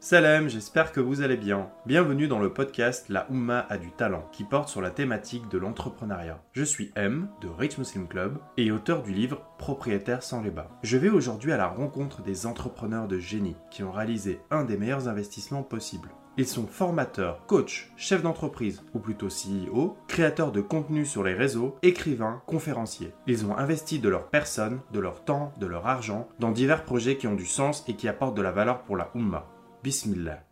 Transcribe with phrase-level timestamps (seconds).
[0.00, 1.70] Salam, j'espère que vous allez bien.
[1.84, 5.58] Bienvenue dans le podcast La Oumma a du talent, qui porte sur la thématique de
[5.58, 6.40] l'entrepreneuriat.
[6.52, 10.70] Je suis M, de Rich Muslim Club, et auteur du livre Propriétaire sans les bas.
[10.84, 14.76] Je vais aujourd'hui à la rencontre des entrepreneurs de génie qui ont réalisé un des
[14.76, 16.10] meilleurs investissements possibles.
[16.36, 21.74] Ils sont formateurs, coachs, chefs d'entreprise, ou plutôt CEO, créateurs de contenu sur les réseaux,
[21.82, 23.12] écrivains, conférenciers.
[23.26, 27.16] Ils ont investi de leur personne, de leur temps, de leur argent dans divers projets
[27.16, 29.48] qui ont du sens et qui apportent de la valeur pour la Oumma.
[29.82, 30.42] Bismillah.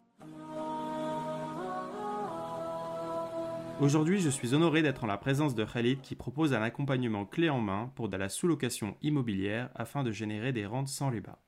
[3.80, 7.50] Aujourd'hui, je suis honoré d'être en la présence de Khalid qui propose un accompagnement clé
[7.50, 11.40] en main pour de la sous-location immobilière afin de générer des rentes sans bas.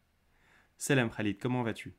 [0.76, 1.94] Salam Khalid, comment vas-tu?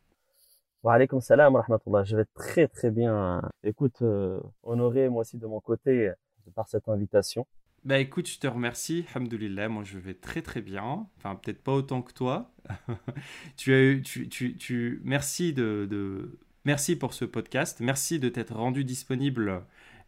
[0.84, 2.04] Wa alaykoum salam rahmatullah.
[2.04, 3.42] Je vais très très bien.
[3.64, 6.12] Écoute, euh, honoré moi aussi de mon côté
[6.56, 7.48] par cette invitation.
[7.86, 11.72] Bah écoute, je te remercie, Alhamdoulilah, moi je vais très très bien, enfin peut-être pas
[11.72, 12.52] autant que toi.
[13.58, 18.28] tu as eu, tu, tu, tu, merci de, de, merci pour ce podcast, merci de
[18.28, 19.62] t'être rendu disponible euh,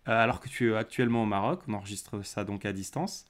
[0.06, 3.26] alors que tu es actuellement au Maroc, on enregistre ça donc à distance.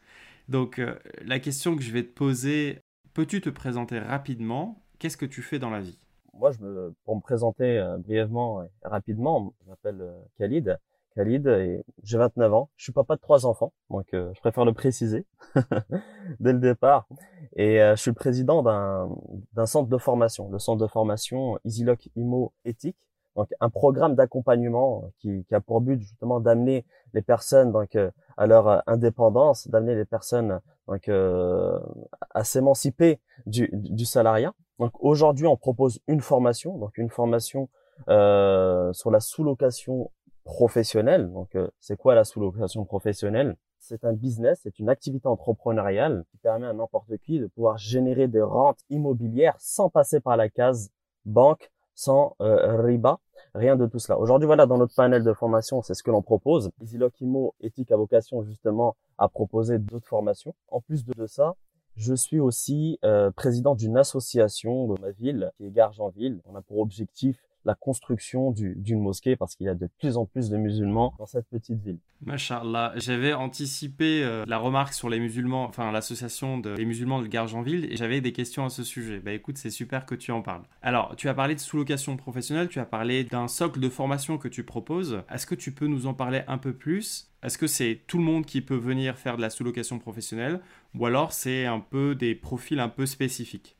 [0.50, 2.80] Donc euh, la question que je vais te poser,
[3.14, 4.82] peux-tu te présenter rapidement?
[4.98, 6.00] Qu'est-ce que tu fais dans la vie?
[6.34, 10.80] Moi, je me, pour me présenter euh, brièvement et rapidement, je m'appelle Khalid.
[11.16, 12.70] Khalid et j'ai 29 ans.
[12.78, 15.26] Je suis papa de trois enfants, donc euh, je préfère le préciser
[16.40, 17.08] dès le départ.
[17.56, 22.10] Et euh, je suis le président d'un, centre de formation, le centre de formation EasyLock
[22.16, 22.98] Imo Éthique.
[23.36, 28.12] Donc un programme d'accompagnement qui, qui, a pour but justement d'amener les personnes donc euh,
[28.36, 34.54] à leur indépendance, d'amener les personnes donc à s'émanciper du, du salariat.
[34.80, 37.70] Donc aujourd'hui on propose une formation, donc une formation
[38.08, 40.12] sur la sous-location
[40.52, 41.32] professionnelle.
[41.32, 43.56] Donc, euh, c'est quoi la sous-location professionnelle?
[43.80, 48.28] C'est un business, c'est une activité entrepreneuriale qui permet à n'importe qui de pouvoir générer
[48.28, 50.92] des rentes immobilières sans passer par la case
[51.26, 53.20] banque, sans euh, riba,
[53.56, 54.20] rien de tout cela.
[54.20, 56.70] Aujourd'hui, voilà, dans notre panel de formation, c'est ce que l'on propose.
[56.82, 60.54] EasyLock Imo Éthique à vocation justement à proposer d'autres formations.
[60.68, 61.56] En plus de ça,
[61.96, 66.42] je suis aussi euh, président d'une association de ma ville qui est Gargenville.
[66.46, 70.26] On a pour objectif la construction d'une mosquée parce qu'il y a de plus en
[70.26, 72.00] plus de musulmans dans cette petite ville.
[72.24, 77.92] Masha'Allah, j'avais anticipé euh, la remarque sur les musulmans, enfin l'association des musulmans de Gargenville
[77.92, 79.20] et j'avais des questions à ce sujet.
[79.20, 80.64] Bah écoute, c'est super que tu en parles.
[80.82, 84.48] Alors, tu as parlé de sous-location professionnelle, tu as parlé d'un socle de formation que
[84.48, 85.24] tu proposes.
[85.32, 87.32] Est-ce que tu peux nous en parler un peu plus?
[87.44, 90.62] Est-ce que c'est tout le monde qui peut venir faire de la sous-location professionnelle
[90.94, 93.78] ou alors c'est un peu des profils un peu spécifiques?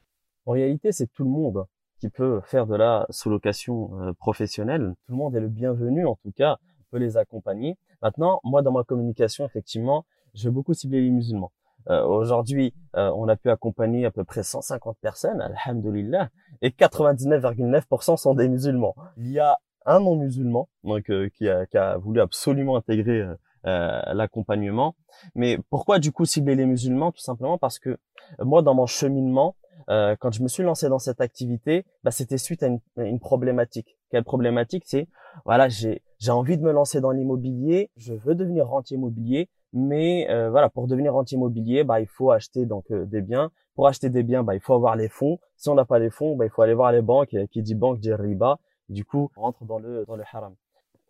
[0.48, 1.66] En réalité, c'est tout le monde
[2.02, 4.96] qui peut faire de la sous-location euh, professionnelle.
[5.06, 6.58] Tout le monde est le bienvenu, en tout cas,
[6.90, 7.78] peut les accompagner.
[8.02, 10.04] Maintenant, moi, dans ma communication, effectivement,
[10.34, 11.52] je vais beaucoup cibler les musulmans.
[11.90, 16.30] Euh, Aujourd'hui, euh, on a pu accompagner à peu près 150 personnes, alhamdulillah,
[16.64, 18.96] et 99,9% sont des musulmans.
[19.18, 23.28] Il y a un non-musulman donc euh, qui, a, qui, a, voulu absolument intégrer
[23.64, 24.96] l'accompagnement.
[25.36, 27.12] Mais pourquoi du coup cibler les musulmans?
[27.12, 28.00] Tout simplement parce que
[28.40, 29.56] moi, dans mon cheminement,
[29.92, 33.20] euh, quand je me suis lancé dans cette activité, bah, c'était suite à une, une,
[33.20, 33.98] problématique.
[34.10, 34.84] Quelle problématique?
[34.86, 35.08] C'est
[35.46, 40.30] voilà, j'ai j'ai envie de me lancer dans l'immobilier, je veux devenir rentier immobilier, mais
[40.30, 43.52] euh, voilà, pour devenir rentier immobilier, bah il faut acheter donc euh, des biens.
[43.76, 45.40] Pour acheter des biens, bah il faut avoir les fonds.
[45.58, 47.36] Si on n'a pas les fonds, bah il faut aller voir les banques.
[47.52, 48.60] Qui dit banque dit riba.
[48.90, 50.56] Du coup, on rentre dans le dans le haram.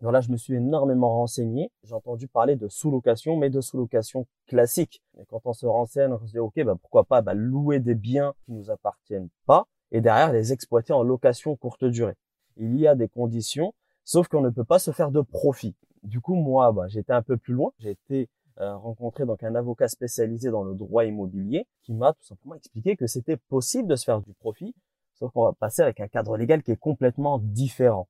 [0.02, 1.70] Donc là, je me suis énormément renseigné.
[1.84, 5.00] J'ai entendu parler de sous-location, mais de sous-location classique.
[5.16, 7.94] Et quand on se renseigne, on se dit, OK, bah, pourquoi pas bah, louer des
[7.94, 12.16] biens qui nous appartiennent pas et derrière les exploiter en location courte durée.
[12.56, 13.74] Il y a des conditions,
[14.04, 15.76] sauf qu'on ne peut pas se faire de profit.
[16.02, 17.70] Du coup, moi, bah, j'étais un peu plus loin.
[17.78, 22.24] J'ai été euh, rencontré donc un avocat spécialisé dans le droit immobilier qui m'a tout
[22.24, 24.74] simplement expliqué que c'était possible de se faire du profit,
[25.14, 28.08] sauf qu'on va passer avec un cadre légal qui est complètement différent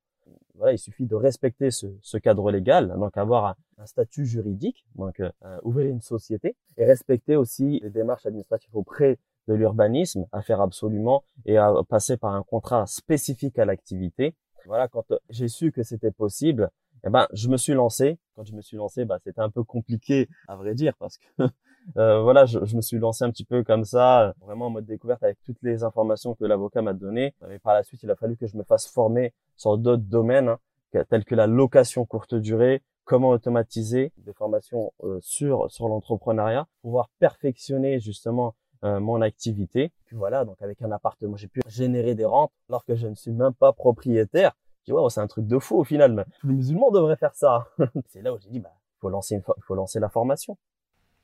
[0.55, 5.19] voilà, il suffit de respecter ce, ce cadre légal, donc avoir un, statut juridique, donc
[5.19, 5.31] euh,
[5.65, 9.19] ouvrir une société et respecter aussi les démarches administratives auprès
[9.49, 14.37] de l'urbanisme à faire absolument et à passer par un contrat spécifique à l'activité.
[14.67, 16.71] Voilà, quand j'ai su que c'était possible,
[17.05, 18.19] eh ben, je me suis lancé.
[18.37, 21.27] Quand je me suis lancé, bah, c'était un peu compliqué, à vrai dire, parce que
[21.97, 24.87] euh, voilà, je, je, me suis lancé un petit peu comme ça, vraiment en mode
[24.87, 27.35] découverte avec toutes les informations que l'avocat m'a données.
[27.49, 30.49] Mais par la suite, il a fallu que je me fasse former sur d'autres domaines,
[30.49, 36.67] hein, tels que la location courte durée, comment automatiser, des formations euh, sur sur l'entrepreneuriat,
[36.83, 39.93] pouvoir perfectionner justement euh, mon activité.
[40.07, 43.15] Puis voilà, donc avec un appartement, j'ai pu générer des rentes alors que je ne
[43.15, 44.53] suis même pas propriétaire
[44.85, 46.13] dis, ouais, c'est un truc de fou au final.
[46.13, 47.67] Mais tous les musulmans devraient faire ça.
[48.09, 50.57] c'est là où j'ai dit, bah, faut lancer une, faut lancer la formation.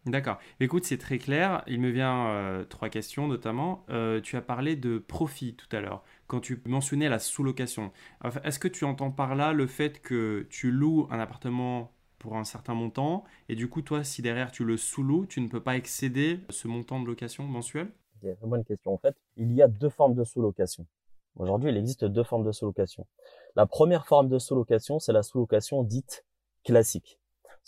[0.08, 0.38] D'accord.
[0.58, 1.62] Écoute, c'est très clair.
[1.66, 3.84] Il me vient euh, trois questions notamment.
[3.90, 6.02] Euh, tu as parlé de profit tout à l'heure.
[6.26, 7.92] quand tu mentionnais la sous-location.
[8.44, 12.44] Est-ce que tu entends par là le fait que tu loues un appartement pour un
[12.44, 15.76] certain montant et du coup, toi, si derrière tu le sous-loues, tu ne peux pas
[15.76, 17.90] excéder ce montant de location mensuel?
[18.20, 18.94] C'est une bonne question.
[18.94, 20.86] En fait, il y a deux formes de sous-location.
[21.36, 23.06] Aujourd'hui, il existe deux formes de sous-location.
[23.56, 26.24] La première forme de sous-location, c'est la sous-location dite
[26.64, 27.18] classique.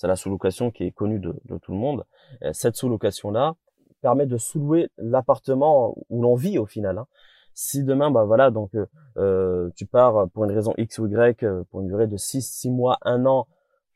[0.00, 2.06] C'est la sous-location qui est connue de, tout le monde.
[2.52, 3.55] Cette sous-location-là
[4.00, 6.97] permet de sous-louer l'appartement où l'on vit au final.
[6.97, 7.06] Hein.
[7.52, 8.87] Si demain, bah voilà, donc euh,
[9.19, 12.41] euh, tu pars pour une raison X ou Y, euh, pour une durée de 6,
[12.41, 13.47] 6 mois, 1 an,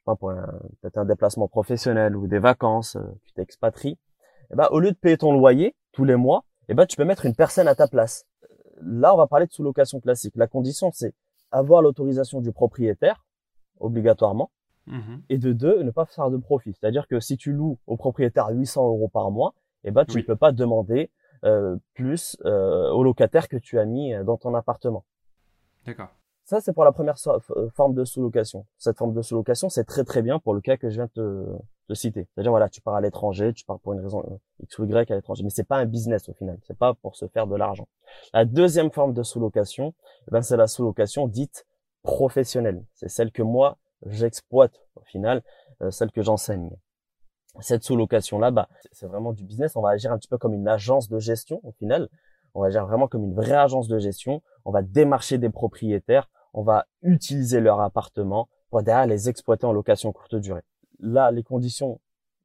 [0.04, 0.30] pas pour
[0.82, 3.98] peut-être un déplacement professionnel ou des vacances, tu t'expatries,
[4.52, 7.06] eh ben, au lieu de payer ton loyer tous les mois, eh ben, tu peux
[7.06, 8.26] mettre une personne à ta place.
[8.82, 10.34] Là, on va parler de sous-location classique.
[10.36, 11.14] La condition, c'est
[11.50, 13.24] avoir l'autorisation du propriétaire,
[13.80, 14.50] obligatoirement,
[14.86, 16.74] mmh et de deux, ne pas faire de profit.
[16.74, 19.54] C'est-à-dire que si tu loues au propriétaire 800 euros par mois,
[19.84, 21.10] eh ben, tu ne peux pas demander
[21.44, 25.04] euh, plus euh, au locataire que tu as mis euh, dans ton appartement.
[25.84, 26.08] D'accord.
[26.44, 27.16] Ça, c'est pour la première
[27.74, 28.66] forme de sous-location.
[28.78, 31.46] Cette forme de sous-location, c'est très très bien pour le cas que je viens de
[31.88, 32.28] te, citer.
[32.34, 35.14] C'est-à-dire, voilà, tu pars à l'étranger, tu pars pour une raison X ou Y à
[35.14, 36.58] l'étranger, mais c'est pas un business au final.
[36.62, 37.88] C'est pas pour se faire de l'argent.
[38.34, 39.94] La deuxième forme de sous-location,
[40.28, 41.66] eh ben, c'est la sous-location dite
[42.02, 42.84] professionnelle.
[42.94, 45.42] C'est celle que moi, j'exploite au final,
[45.90, 46.70] celle que j'enseigne
[47.60, 49.76] cette sous-location là, bah, c'est vraiment du business.
[49.76, 52.08] On va agir un petit peu comme une agence de gestion au final.
[52.54, 54.42] On va agir vraiment comme une vraie agence de gestion.
[54.64, 56.28] On va démarcher des propriétaires.
[56.52, 60.62] On va utiliser leur appartement pour derrière les exploiter en location courte durée.
[61.00, 62.00] Là, les conditions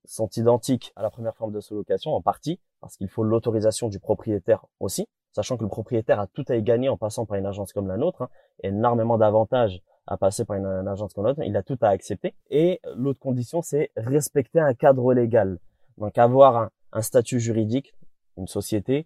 [0.05, 3.99] sont identiques à la première forme de sous-location en partie parce qu'il faut l'autorisation du
[3.99, 7.45] propriétaire aussi, sachant que le propriétaire a tout à y gagner en passant par une
[7.45, 8.29] agence comme la nôtre, hein,
[8.63, 12.33] énormément d'avantages à passer par une, agence comme l'autre, il a tout à accepter.
[12.49, 15.59] Et l'autre condition, c'est respecter un cadre légal.
[15.99, 17.93] Donc avoir un, statut juridique,
[18.35, 19.05] une société,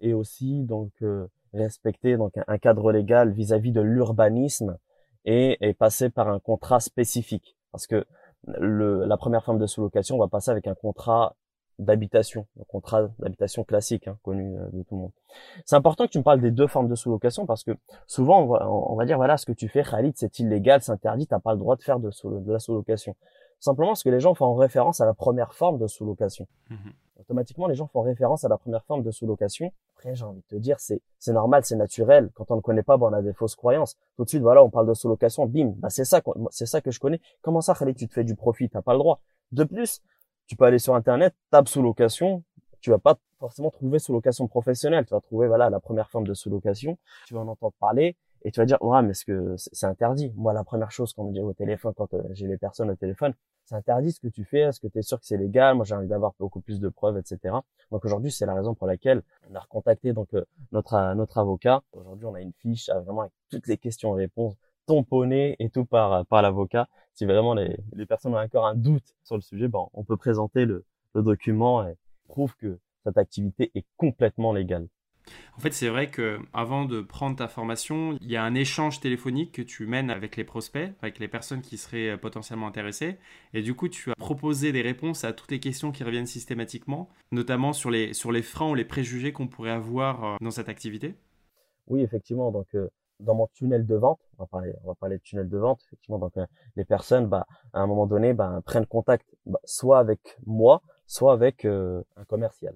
[0.00, 4.78] et aussi donc euh, respecter donc un, cadre légal vis-à-vis de l'urbanisme
[5.24, 7.56] et, et, passer par un contrat spécifique.
[7.72, 8.06] Parce que
[8.46, 11.34] le, la première forme de sous-location, on va passer avec un contrat
[11.78, 15.12] d'habitation, un contrat d'habitation classique, hein, connu euh, de tout le monde.
[15.64, 17.72] C'est important que tu me parles des deux formes de sous-location parce que
[18.06, 20.92] souvent on va, on va, dire voilà ce que tu fais Khalid c'est illégal, c'est
[20.92, 23.14] interdit, t'as pas le droit de faire de, de la sous-location.
[23.60, 26.46] Simplement parce que les gens font référence à la première forme de sous-location.
[26.70, 29.72] Mmh Automatiquement les gens font référence à la première forme de sous-location.
[29.96, 32.30] Après j'ai envie de te dire c'est c'est normal, c'est naturel.
[32.34, 33.96] Quand on ne connaît pas, bon, on a des fausses croyances.
[34.16, 36.20] Tout de suite voilà on parle de sous-location, bim, bah c'est ça
[36.50, 37.20] c'est ça que je connais.
[37.40, 39.20] Comment ça Khalid tu te fais du profit, t'as pas le droit.
[39.52, 40.02] De plus
[40.46, 42.42] tu peux aller sur internet, tape sous location,
[42.80, 46.26] tu vas pas forcément trouver sous location professionnelle, tu vas trouver voilà la première forme
[46.26, 49.24] de sous location, tu vas en entendre parler et tu vas dire ouais mais est-ce
[49.24, 50.32] que c'est interdit?
[50.36, 52.94] Moi la première chose qu'on me dit au téléphone quand euh, j'ai les personnes au
[52.94, 53.34] téléphone,
[53.64, 55.74] c'est interdit ce que tu fais, est-ce que tu es sûr que c'est légal?
[55.74, 57.56] Moi j'ai envie d'avoir beaucoup plus de preuves, etc.
[57.90, 61.38] Donc aujourd'hui c'est la raison pour laquelle on a recontacté donc euh, notre euh, notre
[61.38, 61.82] avocat.
[61.92, 64.54] Aujourd'hui on a une fiche vraiment avec toutes les questions réponses
[64.86, 66.88] tamponné et tout par, par l'avocat.
[67.14, 70.16] Si vraiment les, les, personnes ont encore un doute sur le sujet, bon, on peut
[70.16, 70.84] présenter le,
[71.14, 71.94] le document et
[72.28, 74.88] prouve que cette activité est complètement légale.
[75.56, 79.00] En fait, c'est vrai que avant de prendre ta formation, il y a un échange
[79.00, 83.18] téléphonique que tu mènes avec les prospects, avec les personnes qui seraient euh, potentiellement intéressées.
[83.54, 87.08] Et du coup, tu as proposé des réponses à toutes les questions qui reviennent systématiquement,
[87.32, 90.68] notamment sur les, sur les freins ou les préjugés qu'on pourrait avoir euh, dans cette
[90.68, 91.14] activité.
[91.88, 92.50] Oui, effectivement.
[92.50, 92.88] Donc, euh,
[93.20, 95.80] dans mon tunnel de vente, on va parler, on va parler de tunnel de vente,
[95.86, 99.98] effectivement, donc euh, les personnes, bah, à un moment donné, bah, prennent contact, bah, soit
[99.98, 102.74] avec moi, soit avec euh, un commercial.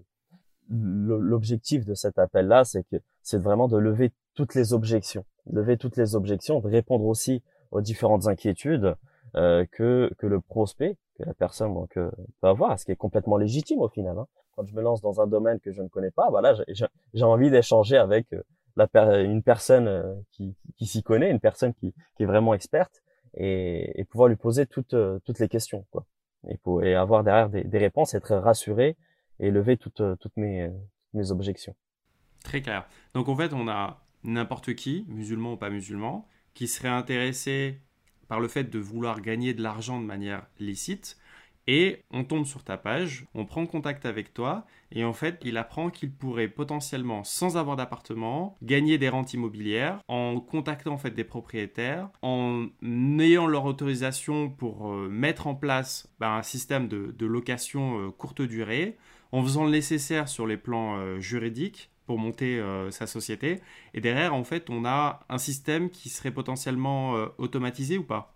[0.69, 5.97] L'objectif de cet appel-là, c'est que c'est vraiment de lever toutes les objections, lever toutes
[5.97, 8.95] les objections, de répondre aussi aux différentes inquiétudes
[9.35, 12.11] euh, que que le prospect, que la personne donc peut
[12.43, 14.17] avoir, ce qui est complètement légitime au final.
[14.17, 14.29] Hein.
[14.55, 17.51] Quand je me lance dans un domaine que je ne connais pas, voilà, j'ai envie
[17.51, 18.29] d'échanger avec
[18.77, 23.03] une personne euh, qui, qui s'y connaît, une personne qui, qui est vraiment experte,
[23.35, 26.07] et, et pouvoir lui poser toutes, euh, toutes les questions, quoi.
[26.49, 28.97] Et, et avoir derrière des, des réponses, être rassuré
[29.39, 30.71] et lever toutes, euh, toutes mes,
[31.13, 31.77] mes objections.
[32.43, 32.89] Très clair.
[33.15, 37.81] Donc en fait, on a n'importe qui, musulman ou pas musulman, qui serait intéressé
[38.27, 41.19] par le fait de vouloir gagner de l'argent de manière licite,
[41.73, 45.57] et on tombe sur ta page, on prend contact avec toi et en fait, il
[45.57, 51.13] apprend qu'il pourrait potentiellement, sans avoir d'appartement, gagner des rentes immobilières en contactant en fait
[51.13, 52.67] des propriétaires, en
[53.21, 58.43] ayant leur autorisation pour euh, mettre en place bah, un système de, location euh, courte
[58.43, 58.99] durée,
[59.31, 62.61] en faisant le nécessaire sur les plans euh, juridiques pour monter
[62.91, 63.61] sa société.
[63.95, 68.35] Et derrière, en fait, on a un système qui serait potentiellement automatisé ou pas?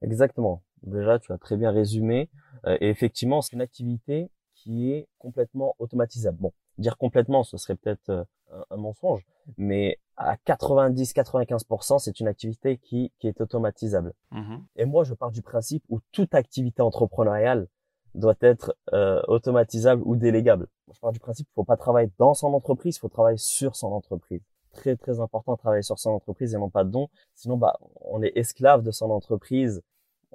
[0.00, 0.62] Exactement.
[0.82, 2.28] Déjà, tu as très bien résumé.
[2.66, 6.38] Euh, et effectivement, c'est une activité qui est complètement automatisable.
[6.40, 8.24] Bon, dire complètement, ce serait peut-être euh,
[8.70, 9.24] un, mensonge,
[9.56, 14.12] mais à 90-95%, c'est une activité qui, qui est automatisable.
[14.30, 14.64] Mhm.
[14.76, 17.66] Et moi, je pars du principe où toute activité entrepreneuriale
[18.14, 20.68] doit être euh, automatisable ou délégable.
[20.92, 23.74] Je pars du principe qu'il faut pas travailler dans son entreprise, il faut travailler sur
[23.74, 24.42] son entreprise.
[24.72, 27.08] Très très important de travailler sur son entreprise et non pas de don.
[27.34, 29.82] Sinon, bah, on est esclave de son entreprise.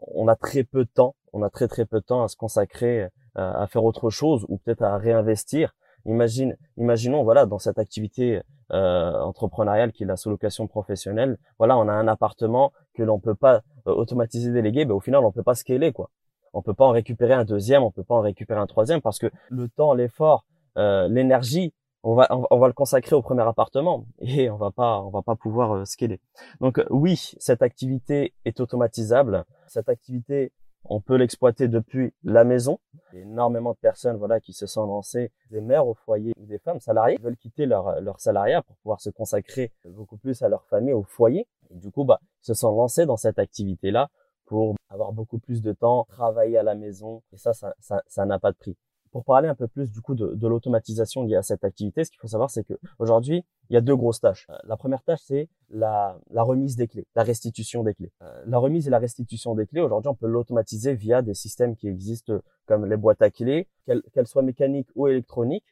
[0.02, 1.16] On a très peu de temps.
[1.34, 4.46] On a très très peu de temps à se consacrer euh, à faire autre chose
[4.50, 5.74] ou peut-être à réinvestir.
[6.06, 11.38] Imagine, imaginons voilà dans cette activité euh, entrepreneuriale qui est la sous-location professionnelle.
[11.58, 14.86] Voilà, on a un appartement que l'on peut pas euh, automatiser, déléguer.
[14.86, 16.10] Ben, au final, on peut pas scaler quoi.
[16.54, 19.20] On peut pas en récupérer un deuxième, on peut pas en récupérer un troisième parce
[19.20, 20.46] que le temps, l'effort,
[20.78, 21.74] euh, l'énergie,
[22.08, 25.22] on va on va le consacrer au premier appartement et on va pas on va
[25.22, 26.22] pas pouvoir euh, scaler.
[26.62, 29.44] Donc oui, cette activité est automatisable.
[29.68, 30.54] Cette activité
[30.86, 32.80] on peut l'exploiter depuis la maison.
[33.12, 36.32] Il y a énormément de personnes voilà qui se sont lancées, des mères au foyer
[36.40, 40.42] ou des femmes salariées, veulent quitter leur leur salariat pour pouvoir se consacrer beaucoup plus
[40.42, 41.46] à leur famille, au foyer.
[41.72, 44.08] Et du coup, bah, se sont lancés dans cette activité-là
[44.46, 47.22] pour avoir beaucoup plus de temps, travailler à la maison.
[47.34, 48.78] Et ça, ça, ça n'a pas de prix.
[49.18, 52.12] Pour parler un peu plus du coup de, de l'automatisation liée à cette activité, ce
[52.12, 54.46] qu'il faut savoir, c'est que aujourd'hui, il y a deux grosses tâches.
[54.52, 58.12] Euh, la première tâche, c'est la, la, remise des clés, la restitution des clés.
[58.22, 61.76] Euh, la remise et la restitution des clés, aujourd'hui, on peut l'automatiser via des systèmes
[61.76, 63.68] qui existent comme les boîtes à clés,
[64.14, 65.66] qu'elles soient mécaniques ou électroniques.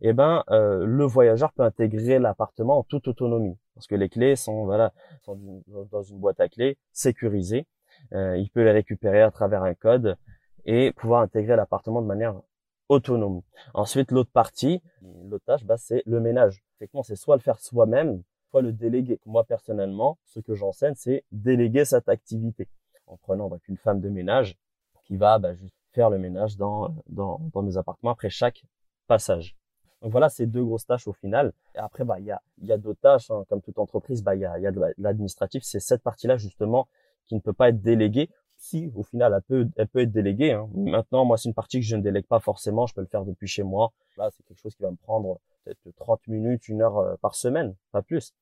[0.00, 4.36] Eh ben, euh, le voyageur peut intégrer l'appartement en toute autonomie, parce que les clés
[4.36, 4.92] sont voilà
[5.22, 7.66] sont dans une boîte à clés sécurisée
[8.12, 10.16] euh, il peut les récupérer à travers un code
[10.64, 12.40] et pouvoir intégrer l'appartement de manière
[12.88, 13.42] autonome.
[13.74, 14.82] Ensuite, l'autre partie,
[15.24, 16.62] l'autre tâche, bah, c'est le ménage.
[16.76, 19.20] Effectivement, c'est soit le faire soi-même, soit le déléguer.
[19.26, 22.68] Moi, personnellement, ce que j'enseigne, c'est déléguer cette activité
[23.06, 24.56] en prenant donc une femme de ménage
[25.04, 28.64] qui va bah, juste faire le ménage dans, dans, dans mes appartements après chaque
[29.06, 29.56] passage.
[30.00, 31.52] Donc voilà, c'est deux grosses tâches au final.
[31.74, 33.44] Et après, bah, il y a, y a d'autres tâches, hein.
[33.48, 35.62] comme toute entreprise, bah, il y a, y a de l'administratif.
[35.62, 36.88] C'est cette partie-là, justement,
[37.26, 38.28] qui ne peut pas être déléguée.
[38.62, 40.52] Si, au final, elle peut, elle peut être déléguée.
[40.52, 40.68] Hein.
[40.72, 42.86] Maintenant, moi, c'est une partie que je ne délègue pas forcément.
[42.86, 43.92] Je peux le faire depuis chez moi.
[44.16, 47.34] Là, c'est quelque chose qui va me prendre peut-être 30 minutes, une heure euh, par
[47.34, 48.34] semaine, pas plus.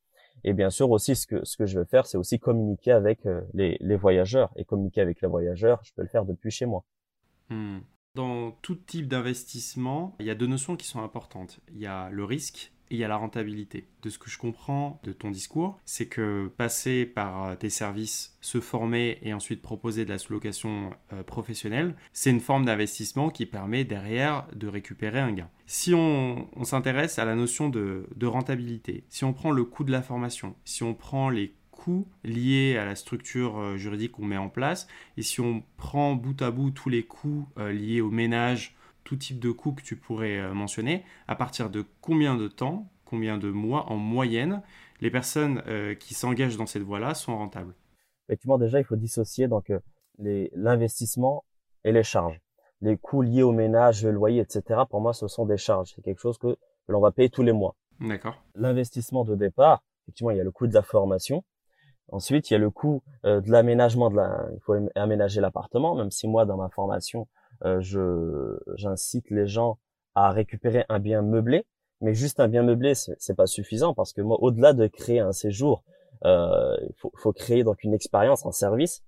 [0.45, 3.25] Et bien sûr aussi, ce que ce que je veux faire, c'est aussi communiquer avec
[3.25, 4.51] euh, les, les voyageurs.
[4.57, 6.85] Et communiquer avec les voyageurs, je peux le faire depuis chez moi.
[7.49, 7.79] Hmm.
[8.15, 11.61] Dans tout type d'investissement, il y a deux notions qui sont importantes.
[11.73, 13.87] Il y a le risque il y a la rentabilité.
[14.03, 18.61] De ce que je comprends de ton discours, c'est que passer par tes services, se
[18.61, 23.85] former et ensuite proposer de la sous-location euh, professionnelle, c'est une forme d'investissement qui permet
[23.85, 25.49] derrière de récupérer un gain.
[25.67, 29.93] Si on, s'intéresse à la notion de, de, rentabilité, si on prend le coût de
[29.93, 34.37] la formation, si on prend les coûts liés à la structure euh, juridique qu'on met
[34.37, 38.11] en place, et si on prend bout à bout tous les coûts euh, liés au
[38.11, 42.49] ménage, tout type de coût que tu pourrais euh, mentionner, à partir de combien de
[42.49, 44.63] temps, combien de mois en moyenne,
[45.01, 47.75] les personnes euh, qui s'engagent dans cette voie-là sont rentables?
[48.29, 51.45] Effectivement, déjà, il faut dissocier donc euh, l'investissement
[51.85, 52.41] et les charges.
[52.83, 54.81] Les coûts liés au ménage, le loyer, etc.
[54.89, 55.93] Pour moi, ce sont des charges.
[55.95, 56.57] C'est quelque chose que,
[56.89, 57.77] l'on va payer tous les mois.
[58.01, 58.43] D'accord.
[58.55, 61.45] L'investissement de départ, effectivement, il y a le coût de la formation.
[62.09, 66.11] Ensuite, il y a le coût de l'aménagement de la, il faut aménager l'appartement, même
[66.11, 67.29] si moi, dans ma formation,
[67.65, 69.79] je j'incite les gens
[70.15, 71.67] à récupérer un bien meublé,
[72.01, 75.33] mais juste un bien meublé, c'est pas suffisant parce que moi, au-delà de créer un
[75.33, 75.85] séjour,
[76.25, 79.03] euh, il faut, faut, créer donc une expérience, un service.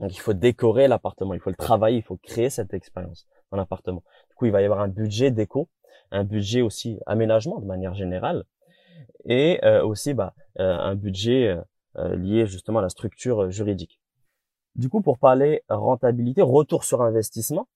[0.00, 3.56] Donc il faut décorer l'appartement, il faut le travailler, il faut créer cette expérience dans
[3.56, 4.02] l'appartement.
[4.28, 5.68] Du coup, il va y avoir un budget déco,
[6.10, 8.44] un budget aussi aménagement de manière générale,
[9.24, 11.56] et euh, aussi bah, euh, un budget
[11.96, 13.97] euh, lié justement à la structure juridique.
[14.78, 17.66] Du coup, pour parler rentabilité, retour sur investissement,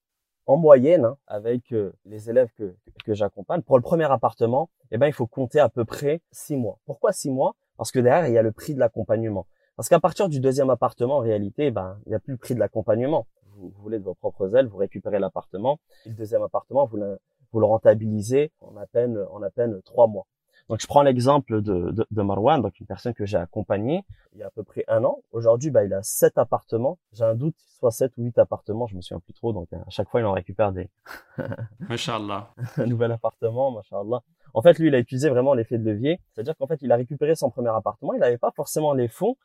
[0.46, 4.98] en moyenne, hein, avec euh, les élèves que, que j'accompagne, pour le premier appartement, eh
[4.98, 6.78] ben, il faut compter à peu près six mois.
[6.86, 7.56] Pourquoi six mois?
[7.76, 9.48] Parce que derrière, il y a le prix de l'accompagnement.
[9.74, 12.54] Parce qu'à partir du deuxième appartement, en réalité, ben, il n'y a plus le prix
[12.54, 13.26] de l'accompagnement.
[13.56, 15.80] Vous, vous, voulez de vos propres ailes, vous récupérez l'appartement.
[16.06, 17.18] Le deuxième appartement, vous le,
[17.50, 20.26] vous le rentabilisez en à peine, en à peine trois mois.
[20.68, 24.04] Donc je prends l'exemple de, de, de, Marwan, donc une personne que j'ai accompagnée
[24.34, 25.18] il y a à peu près un an.
[25.32, 26.98] Aujourd'hui, bah, il a sept appartements.
[27.12, 29.52] J'ai un doute, soit sept ou huit appartements, je me souviens plus trop.
[29.52, 30.88] Donc à chaque fois, il en récupère des.
[31.88, 32.50] Mashallah.
[32.76, 34.22] un nouvel appartement, mashallah.
[34.54, 36.20] En fait, lui, il a utilisé vraiment l'effet de levier.
[36.32, 38.12] C'est-à-dire qu'en fait, il a récupéré son premier appartement.
[38.14, 39.36] Il n'avait pas forcément les fonds.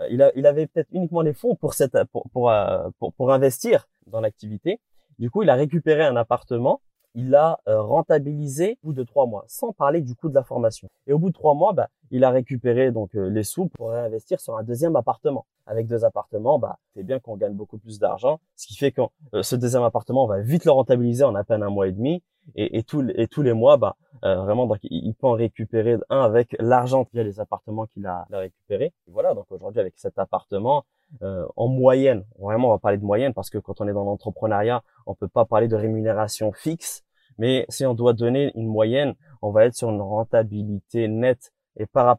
[0.00, 3.12] Euh, il, a, il avait peut-être uniquement les fonds pour, cette, pour, pour, euh, pour,
[3.14, 4.80] pour investir dans l'activité.
[5.18, 6.80] Du coup, il a récupéré un appartement
[7.16, 10.44] il a euh, rentabilisé au bout de trois mois, sans parler du coût de la
[10.44, 10.88] formation.
[11.06, 13.90] Et au bout de trois mois, bah, il a récupéré donc euh, les sous pour
[13.90, 15.46] réinvestir sur un deuxième appartement.
[15.64, 19.00] Avec deux appartements, bah, c'est bien qu'on gagne beaucoup plus d'argent, ce qui fait que
[19.34, 21.92] euh, ce deuxième appartement, on va vite le rentabiliser en à peine un mois et
[21.92, 22.22] demi.
[22.54, 22.84] Et, et,
[23.16, 27.24] et tous les mois, bah, vraiment, donc, il peut en récupérer un avec l'argent via
[27.24, 28.92] les appartements qu'il a, a récupéré.
[29.08, 30.84] voilà, donc aujourd'hui, avec cet appartement,
[31.22, 34.04] euh, en moyenne, vraiment on va parler de moyenne parce que quand on est dans
[34.04, 37.04] l'entrepreneuriat, on peut pas parler de rémunération fixe,
[37.38, 41.86] mais si on doit donner une moyenne, on va être sur une rentabilité nette et
[41.86, 42.16] par,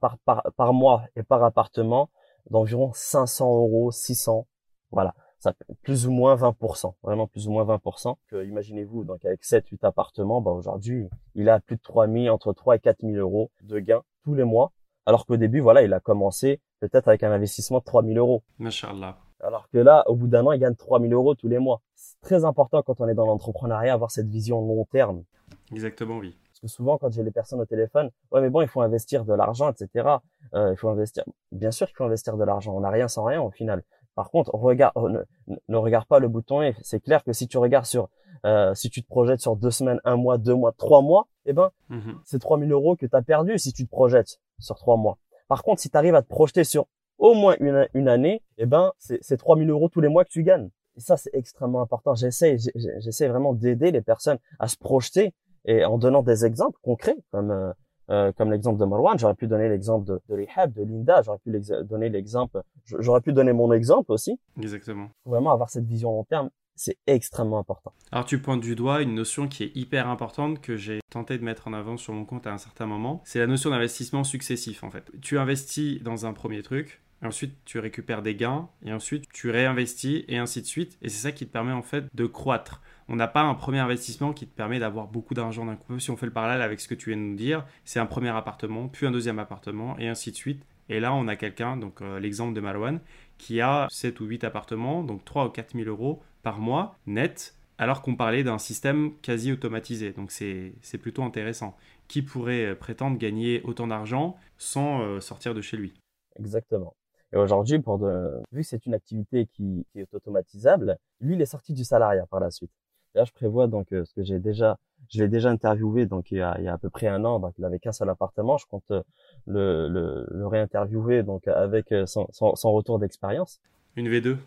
[0.73, 2.09] mois et par appartement
[2.49, 4.47] d'environ 500 euros, 600,
[4.91, 8.15] voilà, ça plus ou moins 20%, vraiment plus ou moins 20%.
[8.27, 12.53] Que, imaginez-vous, donc avec 7, 8 appartements, bah aujourd'hui, il a plus de 3000, entre
[12.53, 14.71] 3 et 4000 euros de gains tous les mois
[15.07, 18.43] alors qu'au début, voilà, il a commencé peut-être avec un investissement de 3000 euros.
[18.59, 19.17] Masha'Allah.
[19.41, 21.81] Alors que là, au bout d'un an, il gagne 3000 euros tous les mois.
[21.95, 25.23] C'est très important quand on est dans l'entrepreneuriat, avoir cette vision long terme.
[25.71, 26.35] Exactement, oui.
[26.49, 29.25] Parce que souvent, quand j'ai les personnes au téléphone, ouais, mais bon, il faut investir
[29.25, 30.07] de l'argent, etc.
[30.55, 31.23] Euh, il faut investir.
[31.51, 32.75] Bien sûr qu'il faut investir de l'argent.
[32.75, 33.83] On n'a rien sans rien au final.
[34.15, 36.75] Par contre, regarde, ne, ne regarde pas le bouton F.
[36.81, 38.09] C'est clair que si tu regardes sur,
[38.45, 41.53] euh, si tu te projettes sur deux semaines, un mois, deux mois, trois mois, eh
[41.53, 42.15] ben, mm-hmm.
[42.23, 45.19] c'est 3000 euros que tu as perdu si tu te projettes sur trois mois.
[45.47, 48.65] Par contre, si tu arrives à te projeter sur au moins une, une année, eh
[48.65, 50.69] ben, c'est 3000 euros tous les mois que tu gagnes.
[50.95, 52.15] Et ça, c'est extrêmement important.
[52.15, 55.33] J'essaie, j'essaie vraiment d'aider les personnes à se projeter
[55.65, 57.71] et en donnant des exemples concrets, comme euh,
[58.09, 59.19] euh comme l'exemple de Marwan.
[59.19, 61.21] J'aurais pu donner l'exemple de, de Rehab, de Linda.
[61.21, 61.51] J'aurais pu
[61.83, 62.61] donner l'exemple.
[62.85, 64.39] J'aurais pu donner mon exemple aussi.
[64.59, 65.09] Exactement.
[65.25, 67.91] vraiment avoir cette vision long terme c'est extrêmement important.
[68.11, 71.43] Alors tu pointes du doigt une notion qui est hyper importante que j'ai tenté de
[71.43, 74.83] mettre en avant sur mon compte à un certain moment, c'est la notion d'investissement successif
[74.83, 75.11] en fait.
[75.21, 80.25] Tu investis dans un premier truc, ensuite tu récupères des gains, et ensuite tu réinvestis,
[80.27, 82.81] et ainsi de suite, et c'est ça qui te permet en fait de croître.
[83.09, 85.99] On n'a pas un premier investissement qui te permet d'avoir beaucoup d'argent d'un coup.
[85.99, 88.05] Si on fait le parallèle avec ce que tu viens de nous dire, c'est un
[88.05, 90.65] premier appartement, puis un deuxième appartement, et ainsi de suite.
[90.89, 92.99] Et là, on a quelqu'un, donc euh, l'exemple de Malouane,
[93.37, 97.55] qui a 7 ou 8 appartements, donc 3 ou 4 000 euros par mois net,
[97.77, 100.11] alors qu'on parlait d'un système quasi automatisé.
[100.11, 101.77] Donc c'est plutôt intéressant.
[102.07, 105.93] Qui pourrait prétendre gagner autant d'argent sans euh, sortir de chez lui?
[106.39, 106.95] Exactement.
[107.33, 108.41] Et aujourd'hui, pour de...
[108.51, 112.39] vu que c'est une activité qui, est automatisable, lui, il est sorti du salariat par
[112.39, 112.71] la suite.
[113.15, 114.77] Là, je prévois donc euh, ce que j'ai déjà,
[115.09, 117.65] je l'ai déjà interviewé donc il y, a, à peu près un an, donc il
[117.65, 118.57] avait qu'un seul appartement.
[118.57, 119.01] Je compte euh,
[119.45, 119.87] le,
[120.29, 123.59] le, réinterviewer donc avec son, son retour d'expérience.
[123.95, 124.37] Une V2.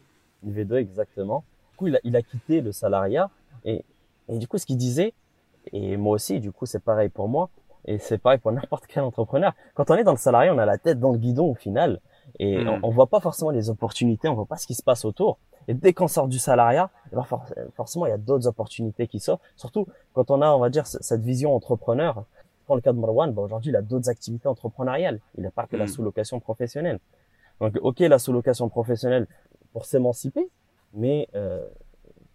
[0.44, 1.44] Une V2 exactement
[1.86, 3.30] il a, il a quitté le salariat
[3.64, 3.84] et,
[4.28, 5.12] et du coup, ce qu'il disait,
[5.72, 7.50] et moi aussi, du coup, c'est pareil pour moi,
[7.84, 9.52] et c'est pareil pour n'importe quel entrepreneur.
[9.74, 12.00] Quand on est dans le salariat, on a la tête dans le guidon au final,
[12.42, 12.80] et hmm.
[12.82, 15.38] on, voit pas forcément les opportunités, on voit pas ce qui se passe autour.
[15.68, 17.26] Et dès qu'on sort du salariat, eh ben
[17.76, 19.42] forcément, il y a d'autres opportunités qui sortent.
[19.56, 22.24] Surtout quand on a, on va dire, cette vision entrepreneur.
[22.66, 25.20] Dans le cas de Marwan, ben aujourd'hui, il a d'autres activités entrepreneuriales.
[25.36, 25.88] Il n'a pas que la hmm.
[25.88, 26.98] sous-location professionnelle.
[27.60, 29.26] Donc, ok, la sous-location professionnelle
[29.74, 30.48] pour s'émanciper,
[30.94, 31.62] mais euh,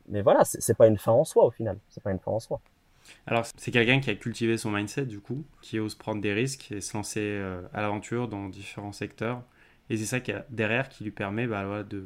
[0.08, 1.80] mais voilà, c'est pas une fin en soi au final.
[1.90, 2.62] C'est pas une fin en soi.
[3.26, 6.72] Alors, c'est quelqu'un qui a cultivé son mindset, du coup, qui ose prendre des risques
[6.72, 9.42] et se lancer euh, à l'aventure dans différents secteurs.
[9.90, 12.06] Et c'est ça qui a derrière qui lui permet bah, de,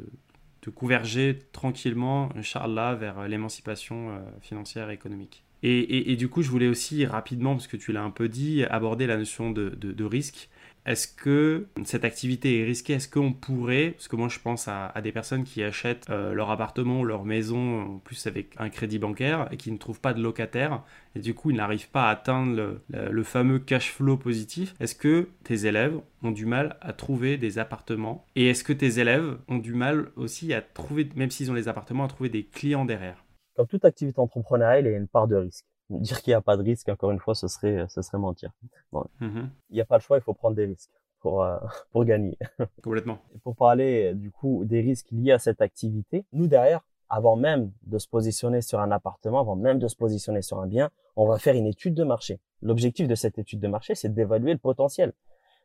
[0.76, 5.44] converger tranquillement, Inch'Allah, vers l'émancipation euh, financière et économique.
[5.64, 9.08] Et, du coup, je voulais aussi rapidement, parce que tu l'as un peu dit, aborder
[9.08, 10.50] la notion de risque.
[10.90, 12.94] Est-ce que cette activité est risquée?
[12.94, 16.50] Est-ce qu'on pourrait, parce que moi je pense à, des personnes qui achètent euh, leur
[16.50, 20.16] appartement ou leur maison en plus avec un crédit bancaire et qui ne trouvent pas
[20.16, 20.84] de locataire
[21.16, 24.74] et du coup ils n'arrivent pas à atteindre le, fameux cash flow positif.
[24.80, 28.26] Est-ce que tes élèves ont du mal à trouver des appartements?
[28.36, 31.68] Et est-ce que tes élèves ont du mal aussi à trouver, même s'ils ont les
[31.68, 33.24] appartements, à trouver des clients derrière?
[33.56, 36.42] Comme toute activité entrepreneuriale, il y a une part de risque dire qu'il n'y a
[36.42, 38.52] pas de risque, encore une fois, ce serait, ce serait mentir.
[38.92, 39.06] Bon.
[39.22, 39.50] Mm-hmm.
[39.70, 41.58] Il n'y a pas le choix, il faut prendre des risques pour, euh,
[41.92, 42.38] pour gagner.
[42.84, 43.20] Complètement.
[43.36, 47.72] Et pour parler, du coup, des risques liés à cette activité, nous, derrière, avant même
[47.84, 51.28] de se positionner sur un appartement, avant même de se positionner sur un bien, on
[51.28, 52.40] va faire une étude de marché.
[52.62, 55.14] L'objectif de cette étude de marché, c'est d'évaluer le potentiel.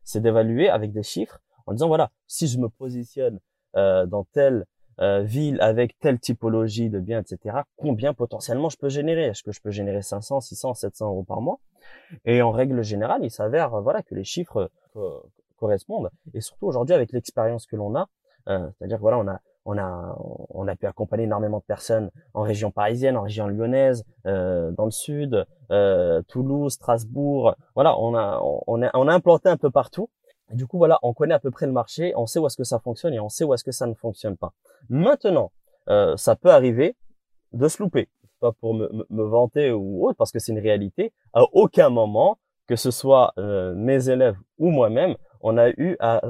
[0.05, 3.41] C'est d'évaluer avec des chiffres en disant, voilà, si je me positionne
[3.77, 4.67] euh, dans tel
[5.01, 9.25] euh, ville avec telle typologie de biens, etc., combien potentiellement je peux générer?
[9.25, 11.59] Est-ce que je peux générer 500, 600, 700 euros par mois?
[12.25, 15.11] Et en règle générale, il s'avère voilà que les chiffres euh,
[15.57, 16.11] correspondent.
[16.33, 18.09] Et surtout aujourd'hui avec l'expérience que l'on a,
[18.49, 20.17] euh, c'est-à-dire voilà, on a on a
[20.51, 24.85] on a pu accompagner énormément de personnes en région parisienne, en région lyonnaise, euh, dans
[24.85, 27.55] le sud, euh, Toulouse, Strasbourg.
[27.75, 30.11] Voilà, on a on a on a implanté un peu partout
[30.55, 32.65] du coup, voilà, on connaît à peu près le marché, on sait où est-ce que
[32.65, 34.53] ça fonctionne et on sait où est-ce que ça ne fonctionne pas.
[34.89, 35.53] Maintenant,
[35.89, 36.97] euh, ça peut arriver
[37.53, 38.09] de se louper.
[38.39, 41.13] soit pour me, me, vanter ou autre, parce que c'est une réalité.
[41.33, 46.23] À aucun moment, que ce soit euh, mes élèves ou moi-même, on a eu à,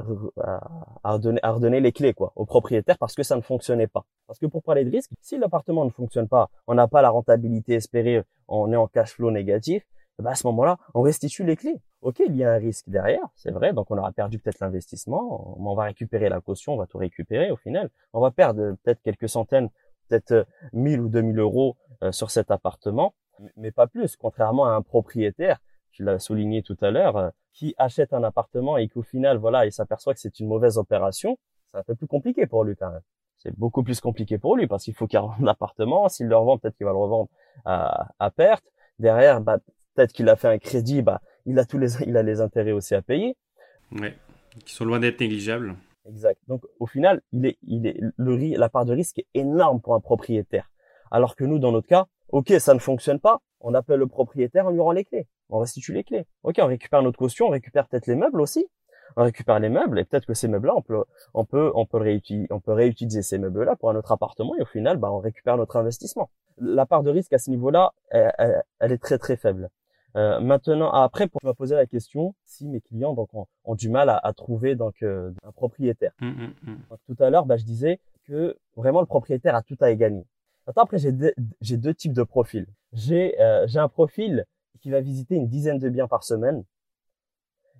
[1.03, 4.05] à, redonner, à redonner les clés quoi au propriétaire parce que ça ne fonctionnait pas.
[4.27, 7.09] Parce que pour parler de risque, si l'appartement ne fonctionne pas, on n'a pas la
[7.09, 9.83] rentabilité espérée, on est en cash flow négatif,
[10.19, 11.79] eh ben à ce moment-là, on restitue les clés.
[12.05, 15.57] Ok, il y a un risque derrière, c'est vrai, donc on aura perdu peut-être l'investissement,
[15.59, 17.89] on va récupérer la caution, on va tout récupérer au final.
[18.13, 19.69] On va perdre peut-être quelques centaines,
[20.07, 23.15] peut-être 1000 ou 2000 euros euh, sur cet appartement,
[23.57, 25.59] mais pas plus, contrairement à un propriétaire
[25.95, 29.65] tu l'as souligné tout à l'heure, euh, qui achète un appartement et qu'au final, voilà,
[29.65, 31.39] il s'aperçoit que c'est une mauvaise opération,
[31.71, 33.01] c'est un peu plus compliqué pour lui quand même.
[33.37, 36.07] C'est beaucoup plus compliqué pour lui parce qu'il faut qu'il revende l'appartement.
[36.09, 37.29] S'il le revend, peut-être qu'il va le revendre
[37.63, 38.65] à, à perte.
[38.99, 39.57] Derrière, bah,
[39.95, 42.71] peut-être qu'il a fait un crédit, bah, il a tous les, il a les intérêts
[42.71, 43.35] aussi à payer.
[43.91, 44.17] Ouais,
[44.65, 45.75] qui sont loin d'être négligeables.
[46.07, 46.39] Exact.
[46.47, 49.95] Donc, au final, il est, il est, le, la part de risque est énorme pour
[49.95, 50.69] un propriétaire.
[51.11, 54.67] Alors que nous, dans notre cas, ok, ça ne fonctionne pas, on appelle le propriétaire,
[54.67, 56.25] on lui rend les clés on restitue les clés.
[56.43, 58.67] Ok, on récupère notre caution, on récupère peut-être les meubles aussi.
[59.17, 61.03] On récupère les meubles et peut-être que ces meubles-là, on peut,
[61.33, 64.61] on peut, on peut réutiliser, on peut réutiliser ces meubles-là pour un autre appartement et
[64.61, 66.29] au final, bah, on récupère notre investissement.
[66.57, 69.69] La part de risque à ce niveau-là, elle, est très très faible.
[70.15, 74.09] Euh, maintenant, après, pour me poser la question, si mes clients donc ont, du mal
[74.09, 76.13] à, trouver donc euh, un propriétaire.
[76.21, 76.77] Mmh, mmh, mmh.
[77.07, 80.25] tout à l'heure, bah, je disais que vraiment le propriétaire a tout à y gagner.
[80.65, 82.65] Maintenant, après, j'ai deux, j'ai deux types de profils.
[82.93, 84.45] J'ai euh, j'ai un profil
[84.79, 86.63] qui va visiter une dizaine de biens par semaine.